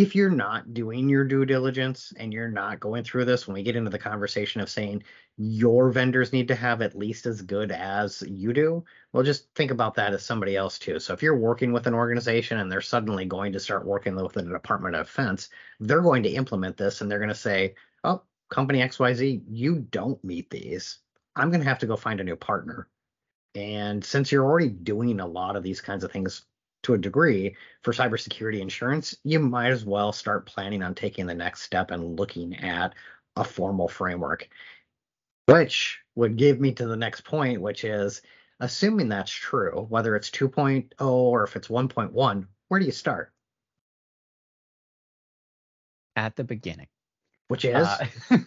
if 0.00 0.14
you're 0.14 0.30
not 0.30 0.72
doing 0.72 1.10
your 1.10 1.24
due 1.24 1.44
diligence 1.44 2.14
and 2.16 2.32
you're 2.32 2.50
not 2.50 2.80
going 2.80 3.04
through 3.04 3.26
this, 3.26 3.46
when 3.46 3.52
we 3.52 3.62
get 3.62 3.76
into 3.76 3.90
the 3.90 3.98
conversation 3.98 4.62
of 4.62 4.70
saying 4.70 5.02
your 5.36 5.90
vendors 5.90 6.32
need 6.32 6.48
to 6.48 6.54
have 6.54 6.80
at 6.80 6.96
least 6.96 7.26
as 7.26 7.42
good 7.42 7.70
as 7.70 8.22
you 8.26 8.54
do, 8.54 8.82
well, 9.12 9.22
just 9.22 9.54
think 9.54 9.70
about 9.70 9.94
that 9.94 10.14
as 10.14 10.24
somebody 10.24 10.56
else 10.56 10.78
too. 10.78 10.98
So 10.98 11.12
if 11.12 11.22
you're 11.22 11.36
working 11.36 11.70
with 11.70 11.86
an 11.86 11.92
organization 11.92 12.60
and 12.60 12.72
they're 12.72 12.80
suddenly 12.80 13.26
going 13.26 13.52
to 13.52 13.60
start 13.60 13.84
working 13.84 14.16
with 14.16 14.32
the 14.32 14.42
Department 14.42 14.96
of 14.96 15.06
Defense, 15.06 15.50
they're 15.80 16.00
going 16.00 16.22
to 16.22 16.30
implement 16.30 16.78
this 16.78 17.02
and 17.02 17.10
they're 17.10 17.18
going 17.18 17.28
to 17.28 17.34
say, 17.34 17.74
oh, 18.02 18.22
company 18.48 18.78
XYZ, 18.78 19.42
you 19.50 19.80
don't 19.90 20.24
meet 20.24 20.48
these. 20.48 21.00
I'm 21.36 21.50
going 21.50 21.60
to 21.60 21.68
have 21.68 21.80
to 21.80 21.86
go 21.86 21.96
find 21.96 22.20
a 22.20 22.24
new 22.24 22.36
partner. 22.36 22.88
And 23.54 24.02
since 24.02 24.32
you're 24.32 24.46
already 24.46 24.70
doing 24.70 25.20
a 25.20 25.26
lot 25.26 25.56
of 25.56 25.62
these 25.62 25.82
kinds 25.82 26.04
of 26.04 26.10
things 26.10 26.46
to 26.82 26.94
a 26.94 26.98
degree 26.98 27.56
for 27.82 27.92
cybersecurity 27.92 28.60
insurance, 28.60 29.16
you 29.24 29.38
might 29.38 29.70
as 29.70 29.84
well 29.84 30.12
start 30.12 30.46
planning 30.46 30.82
on 30.82 30.94
taking 30.94 31.26
the 31.26 31.34
next 31.34 31.62
step 31.62 31.90
and 31.90 32.18
looking 32.18 32.56
at 32.56 32.94
a 33.36 33.44
formal 33.44 33.88
framework. 33.88 34.48
Which 35.46 36.00
would 36.14 36.36
give 36.36 36.60
me 36.60 36.72
to 36.74 36.86
the 36.86 36.96
next 36.96 37.22
point, 37.22 37.60
which 37.60 37.84
is 37.84 38.22
assuming 38.60 39.08
that's 39.08 39.32
true, 39.32 39.86
whether 39.88 40.14
it's 40.16 40.30
2.0 40.30 40.92
or 41.00 41.44
if 41.44 41.56
it's 41.56 41.68
1.1, 41.68 42.46
where 42.68 42.80
do 42.80 42.86
you 42.86 42.92
start? 42.92 43.32
At 46.14 46.36
the 46.36 46.44
beginning. 46.44 46.88
Which 47.48 47.64
is? 47.64 47.74
Uh, 47.74 48.06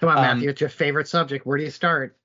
Come 0.00 0.08
on, 0.08 0.16
Matthew, 0.16 0.44
um, 0.44 0.48
it's 0.48 0.60
your 0.60 0.70
favorite 0.70 1.08
subject. 1.08 1.44
Where 1.46 1.58
do 1.58 1.64
you 1.64 1.70
start? 1.70 2.16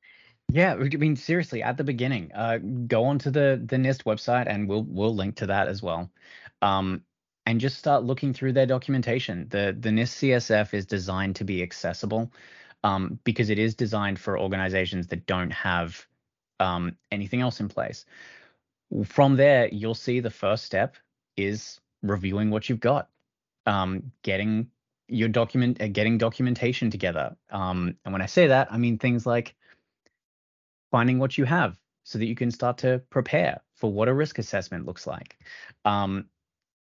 Yeah, 0.50 0.74
I 0.76 0.78
mean 0.78 1.16
seriously, 1.16 1.62
at 1.62 1.78
the 1.78 1.84
beginning, 1.84 2.32
uh, 2.34 2.58
go 2.88 3.06
onto 3.06 3.30
the 3.32 3.62
the 3.66 3.76
NIST 3.76 4.04
website 4.04 4.48
and 4.48 4.68
we'll 4.70 4.84
we'll 4.84 5.14
link 5.16 5.36
to 5.38 5.48
that 5.48 5.68
as 5.68 5.82
well. 5.84 6.10
Um, 6.62 7.04
and 7.46 7.60
just 7.62 7.78
start 7.78 8.04
looking 8.04 8.34
through 8.34 8.54
their 8.54 8.66
documentation. 8.66 9.48
The 9.50 9.76
the 9.78 9.90
NIST 9.90 10.30
CSF 10.30 10.74
is 10.74 10.86
designed 10.86 11.36
to 11.38 11.44
be 11.44 11.62
accessible 11.64 12.32
um, 12.84 13.20
because 13.26 13.50
it 13.50 13.60
is 13.60 13.76
designed 13.76 14.20
for 14.20 14.40
organizations 14.40 15.08
that 15.08 15.26
don't 15.26 15.52
have 15.52 16.06
um, 16.60 16.98
anything 17.12 17.42
else 17.42 17.60
in 17.60 17.68
place. 17.68 18.06
From 19.06 19.36
there, 19.36 19.68
you'll 19.70 19.96
see 19.96 20.22
the 20.22 20.30
first 20.30 20.64
step 20.66 20.96
is 21.36 21.80
reviewing 22.04 22.50
what 22.52 22.70
you've 22.70 22.80
got, 22.80 23.10
um, 23.66 24.12
getting 24.24 24.70
your 25.10 25.30
document, 25.30 25.82
uh, 25.82 25.88
getting 25.88 26.18
documentation 26.18 26.90
together. 26.90 27.36
Um, 27.50 27.98
and 28.06 28.14
when 28.14 28.22
I 28.22 28.28
say 28.28 28.48
that, 28.48 28.72
I 28.72 28.78
mean 28.78 28.98
things 28.98 29.26
like 29.26 29.56
finding 30.92 31.20
what 31.20 31.38
you 31.38 31.46
have 31.46 31.78
so 32.04 32.18
that 32.18 32.26
you 32.26 32.36
can 32.36 32.52
start 32.52 32.78
to 32.80 33.02
prepare 33.10 33.62
for 33.76 33.92
what 33.92 34.08
a 34.08 34.14
risk 34.14 34.40
assessment 34.40 34.86
looks 34.86 35.06
like. 35.06 35.38
Um, 35.86 36.30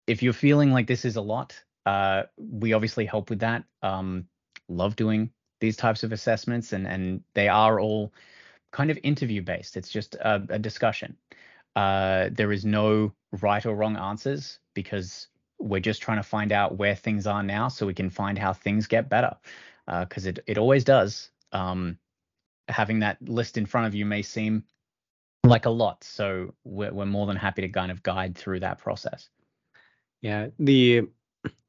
if 0.08 0.22
you're 0.22 0.34
feeling 0.34 0.72
like 0.72 0.88
this 0.88 1.06
is 1.06 1.16
a 1.16 1.22
lot, 1.22 1.62
uh, 1.86 2.24
we 2.38 2.74
obviously 2.74 3.06
help 3.06 3.30
with 3.30 3.40
that. 3.40 3.64
Um, 3.82 4.28
love 4.68 4.96
doing 4.96 5.32
these 5.60 5.78
types 5.78 6.04
of 6.04 6.12
assessments, 6.12 6.74
and 6.74 6.88
and 6.88 7.24
they 7.36 7.48
are 7.48 7.80
all 7.80 8.14
kind 8.72 8.92
of 8.92 9.00
interview 9.04 9.42
based. 9.42 9.78
It's 9.78 9.90
just 9.90 10.16
a, 10.16 10.46
a 10.50 10.60
discussion. 10.60 11.18
Uh, 11.76 12.30
there 12.32 12.52
is 12.52 12.66
no 12.66 13.14
right 13.42 13.66
or 13.66 13.76
wrong 13.76 13.96
answers 13.96 14.60
because 14.74 15.28
we're 15.60 15.80
just 15.80 16.02
trying 16.02 16.18
to 16.18 16.24
find 16.24 16.52
out 16.52 16.78
where 16.78 16.96
things 16.96 17.26
are 17.28 17.44
now, 17.44 17.70
so 17.70 17.86
we 17.86 17.94
can 17.94 18.10
find 18.10 18.38
how 18.38 18.54
things 18.54 18.88
get 18.88 19.10
better. 19.10 19.36
Because 19.88 20.26
uh, 20.26 20.30
it 20.30 20.40
it 20.48 20.58
always 20.58 20.84
does. 20.84 21.30
Um, 21.52 21.98
having 22.68 23.00
that 23.00 23.18
list 23.22 23.58
in 23.58 23.66
front 23.66 23.88
of 23.88 23.96
you 23.96 24.06
may 24.06 24.22
seem 24.22 24.64
like 25.44 25.66
a 25.66 25.70
lot. 25.70 26.04
So 26.04 26.54
we're, 26.64 26.94
we're 26.94 27.06
more 27.06 27.28
than 27.28 27.36
happy 27.36 27.62
to 27.64 27.70
kind 27.70 27.92
of 27.92 28.04
guide 28.04 28.36
through 28.38 28.62
that 28.62 28.80
process. 28.80 29.30
Yeah, 30.22 30.48
the 30.60 31.10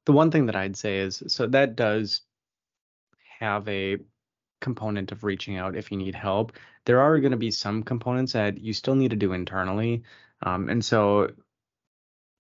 the 0.06 0.12
one 0.12 0.30
thing 0.30 0.46
that 0.46 0.56
I'd 0.56 0.76
say 0.76 0.98
is 0.98 1.22
so 1.26 1.46
that 1.48 1.76
does 1.76 2.22
have 3.40 3.68
a 3.68 3.98
component 4.60 5.12
of 5.12 5.24
reaching 5.24 5.56
out 5.56 5.76
if 5.76 5.90
you 5.90 5.98
need 5.98 6.14
help. 6.14 6.52
There 6.86 7.00
are 7.00 7.18
going 7.18 7.32
to 7.32 7.36
be 7.36 7.50
some 7.50 7.82
components 7.82 8.32
that 8.34 8.58
you 8.58 8.72
still 8.72 8.94
need 8.94 9.10
to 9.10 9.16
do 9.16 9.32
internally, 9.32 10.04
um, 10.42 10.68
and 10.68 10.84
so 10.84 11.32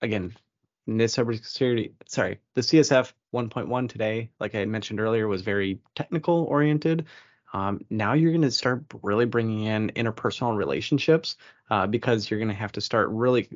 again, 0.02 0.34
NIST 0.88 1.24
cybersecurity, 1.24 1.92
sorry, 2.06 2.38
the 2.54 2.60
CSF 2.60 3.12
1.1 3.34 3.88
today, 3.88 4.30
like 4.38 4.54
I 4.54 4.64
mentioned 4.66 5.00
earlier, 5.00 5.26
was 5.26 5.42
very 5.42 5.80
technical 5.94 6.44
oriented. 6.44 7.06
Um, 7.54 7.80
now 7.88 8.14
you're 8.14 8.32
going 8.32 8.42
to 8.42 8.50
start 8.50 8.84
really 9.02 9.26
bringing 9.26 9.62
in 9.62 9.90
interpersonal 9.90 10.56
relationships 10.56 11.36
uh, 11.70 11.86
because 11.86 12.28
you're 12.28 12.40
going 12.40 12.48
to 12.48 12.54
have 12.54 12.72
to 12.72 12.80
start 12.80 13.08
really 13.10 13.48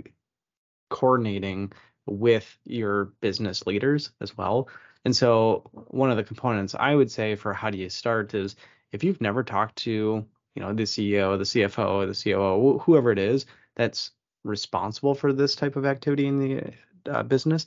coordinating 0.88 1.72
with 2.06 2.58
your 2.64 3.06
business 3.20 3.66
leaders 3.66 4.12
as 4.20 4.36
well. 4.38 4.68
And 5.04 5.14
so 5.14 5.68
one 5.72 6.10
of 6.10 6.16
the 6.16 6.22
components 6.22 6.76
I 6.78 6.94
would 6.94 7.10
say 7.10 7.34
for 7.34 7.52
how 7.52 7.70
do 7.70 7.78
you 7.78 7.90
start 7.90 8.32
is 8.34 8.54
if 8.92 9.02
you've 9.02 9.20
never 9.20 9.42
talked 9.42 9.76
to, 9.78 10.24
you 10.54 10.62
know, 10.62 10.72
the 10.72 10.84
CEO, 10.84 11.36
the 11.36 11.44
CFO, 11.44 12.06
the 12.06 12.30
COO, 12.30 12.78
whoever 12.78 13.10
it 13.10 13.18
is 13.18 13.46
that's 13.74 14.12
responsible 14.44 15.14
for 15.14 15.32
this 15.32 15.56
type 15.56 15.74
of 15.76 15.84
activity 15.84 16.26
in 16.26 16.38
the 16.38 16.72
uh, 17.12 17.24
business, 17.24 17.66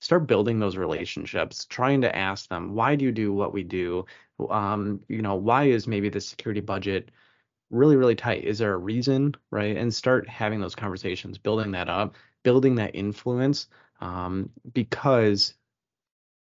start 0.00 0.26
building 0.26 0.60
those 0.60 0.76
relationships 0.76 1.64
trying 1.64 2.02
to 2.02 2.16
ask 2.16 2.48
them 2.48 2.74
why 2.74 2.94
do 2.94 3.04
you 3.04 3.12
do 3.12 3.32
what 3.32 3.52
we 3.52 3.64
do 3.64 4.06
um, 4.50 5.00
you 5.08 5.22
know 5.22 5.34
why 5.34 5.64
is 5.64 5.86
maybe 5.86 6.08
the 6.08 6.20
security 6.20 6.60
budget 6.60 7.10
really 7.70 7.96
really 7.96 8.16
tight? 8.16 8.44
Is 8.44 8.58
there 8.58 8.74
a 8.74 8.78
reason 8.78 9.34
right? 9.50 9.76
And 9.76 9.92
start 9.94 10.28
having 10.28 10.60
those 10.60 10.74
conversations 10.74 11.38
building 11.38 11.72
that 11.72 11.88
up 11.88 12.14
building 12.42 12.76
that 12.76 12.94
influence 12.94 13.68
um, 14.00 14.50
because 14.72 15.54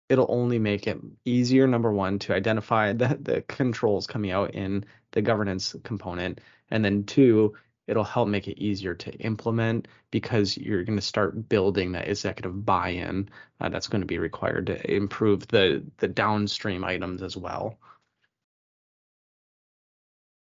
it'll 0.09 0.25
only 0.29 0.59
make 0.59 0.87
it 0.87 0.99
easier 1.25 1.67
number 1.67 1.91
one 1.91 2.19
to 2.19 2.33
identify 2.33 2.93
the, 3.01 3.17
the 3.21 3.41
controls 3.41 4.07
coming 4.07 4.31
out 4.31 4.55
in 4.55 4.85
the 5.11 5.21
governance 5.21 5.75
component. 5.83 6.41
And 6.69 6.83
then 6.83 7.03
two 7.03 7.53
it'll 7.87 8.03
help 8.03 8.27
make 8.27 8.47
it 8.47 8.61
easier 8.61 8.93
to 8.95 9.11
implement 9.19 9.87
because 10.11 10.57
you're 10.57 10.83
going 10.83 10.97
to 10.97 11.01
start 11.05 11.49
building 11.49 11.91
that 11.91 12.07
executive 12.07 12.65
buy-in 12.65 13.29
uh, 13.59 13.69
that's 13.69 13.87
going 13.87 14.01
to 14.01 14.07
be 14.07 14.17
required 14.19 14.67
to 14.67 14.93
improve 14.93 15.47
the 15.47 15.83
the 15.97 16.07
downstream 16.07 16.83
items 16.83 17.21
as 17.21 17.35
well. 17.37 17.77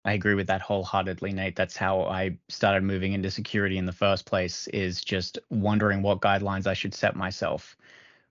I 0.04 0.12
agree 0.14 0.34
with 0.34 0.46
that 0.46 0.62
wholeheartedly, 0.62 1.32
Nate. 1.32 1.56
That's 1.56 1.76
how 1.76 2.02
I 2.02 2.38
started 2.48 2.82
moving 2.82 3.12
into 3.12 3.30
security 3.30 3.76
in 3.76 3.84
the 3.86 3.92
first 3.92 4.24
place 4.24 4.66
is 4.68 5.02
just 5.02 5.38
wondering 5.50 6.02
what 6.02 6.20
guidelines 6.20 6.66
I 6.66 6.74
should 6.74 6.94
set 6.94 7.16
myself 7.16 7.76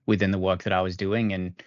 within 0.06 0.32
the 0.32 0.38
work 0.38 0.64
that 0.64 0.72
I 0.72 0.82
was 0.82 0.96
doing 0.96 1.32
and 1.32 1.62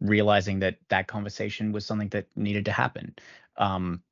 realizing 0.00 0.60
that 0.60 0.78
that 0.88 1.08
conversation 1.08 1.72
was 1.72 1.84
something 1.86 2.08
that 2.10 2.28
needed 2.36 2.64
to 2.66 2.72
happen. 2.72 3.14
Um, 3.56 4.02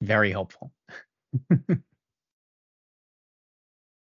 very 0.00 0.30
helpful. 0.32 0.72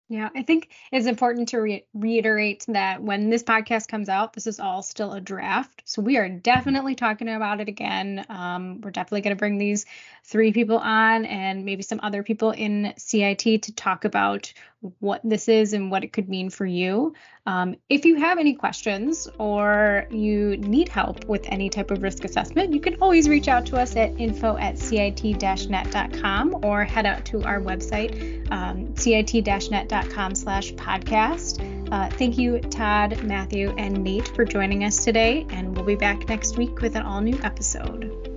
Yeah, 0.07 0.29
I 0.35 0.43
think 0.43 0.69
it's 0.91 1.07
important 1.07 1.49
to 1.49 1.57
re- 1.57 1.87
reiterate 1.95 2.63
that 2.67 3.01
when 3.01 3.31
this 3.31 3.41
podcast 3.41 3.87
comes 3.87 4.07
out, 4.07 4.33
this 4.33 4.45
is 4.45 4.59
all 4.59 4.83
still 4.83 5.13
a 5.13 5.19
draft. 5.19 5.81
So 5.85 5.99
we 5.99 6.17
are 6.17 6.29
definitely 6.29 6.93
talking 6.93 7.27
about 7.27 7.59
it 7.59 7.67
again. 7.69 8.23
Um, 8.29 8.81
we're 8.81 8.91
definitely 8.91 9.21
going 9.21 9.35
to 9.35 9.39
bring 9.39 9.57
these 9.57 9.87
three 10.23 10.53
people 10.53 10.77
on 10.77 11.25
and 11.25 11.65
maybe 11.65 11.81
some 11.81 11.99
other 12.03 12.21
people 12.21 12.51
in 12.51 12.93
CIT 12.97 13.57
to 13.57 13.73
talk 13.73 14.05
about 14.05 14.53
what 14.99 15.21
this 15.23 15.47
is 15.47 15.73
and 15.73 15.91
what 15.91 16.03
it 16.03 16.13
could 16.13 16.29
mean 16.29 16.49
for 16.49 16.65
you. 16.65 17.13
Um, 17.45 17.75
if 17.89 18.05
you 18.05 18.15
have 18.15 18.37
any 18.37 18.55
questions 18.55 19.27
or 19.37 20.07
you 20.09 20.57
need 20.57 20.89
help 20.89 21.25
with 21.25 21.45
any 21.45 21.69
type 21.69 21.91
of 21.91 22.01
risk 22.01 22.25
assessment, 22.25 22.73
you 22.73 22.79
can 22.79 22.95
always 23.01 23.29
reach 23.29 23.47
out 23.47 23.65
to 23.67 23.77
us 23.77 23.95
at 23.95 24.19
info 24.19 24.57
at 24.57 24.77
cit-net.com 24.77 26.65
or 26.65 26.83
head 26.83 27.05
out 27.05 27.25
to 27.25 27.43
our 27.43 27.59
website, 27.59 28.51
um, 28.51 28.95
cit-net.com 28.95 30.35
slash 30.35 30.73
podcast. 30.73 31.91
Uh, 31.91 32.09
thank 32.09 32.37
you, 32.37 32.59
Todd, 32.59 33.23
Matthew, 33.23 33.73
and 33.77 34.03
Nate 34.03 34.27
for 34.29 34.43
joining 34.43 34.83
us 34.83 35.03
today, 35.03 35.45
and 35.49 35.75
we'll 35.75 35.85
be 35.85 35.95
back 35.95 36.27
next 36.27 36.57
week 36.57 36.81
with 36.81 36.95
an 36.95 37.03
all 37.03 37.21
new 37.21 37.39
episode. 37.43 38.34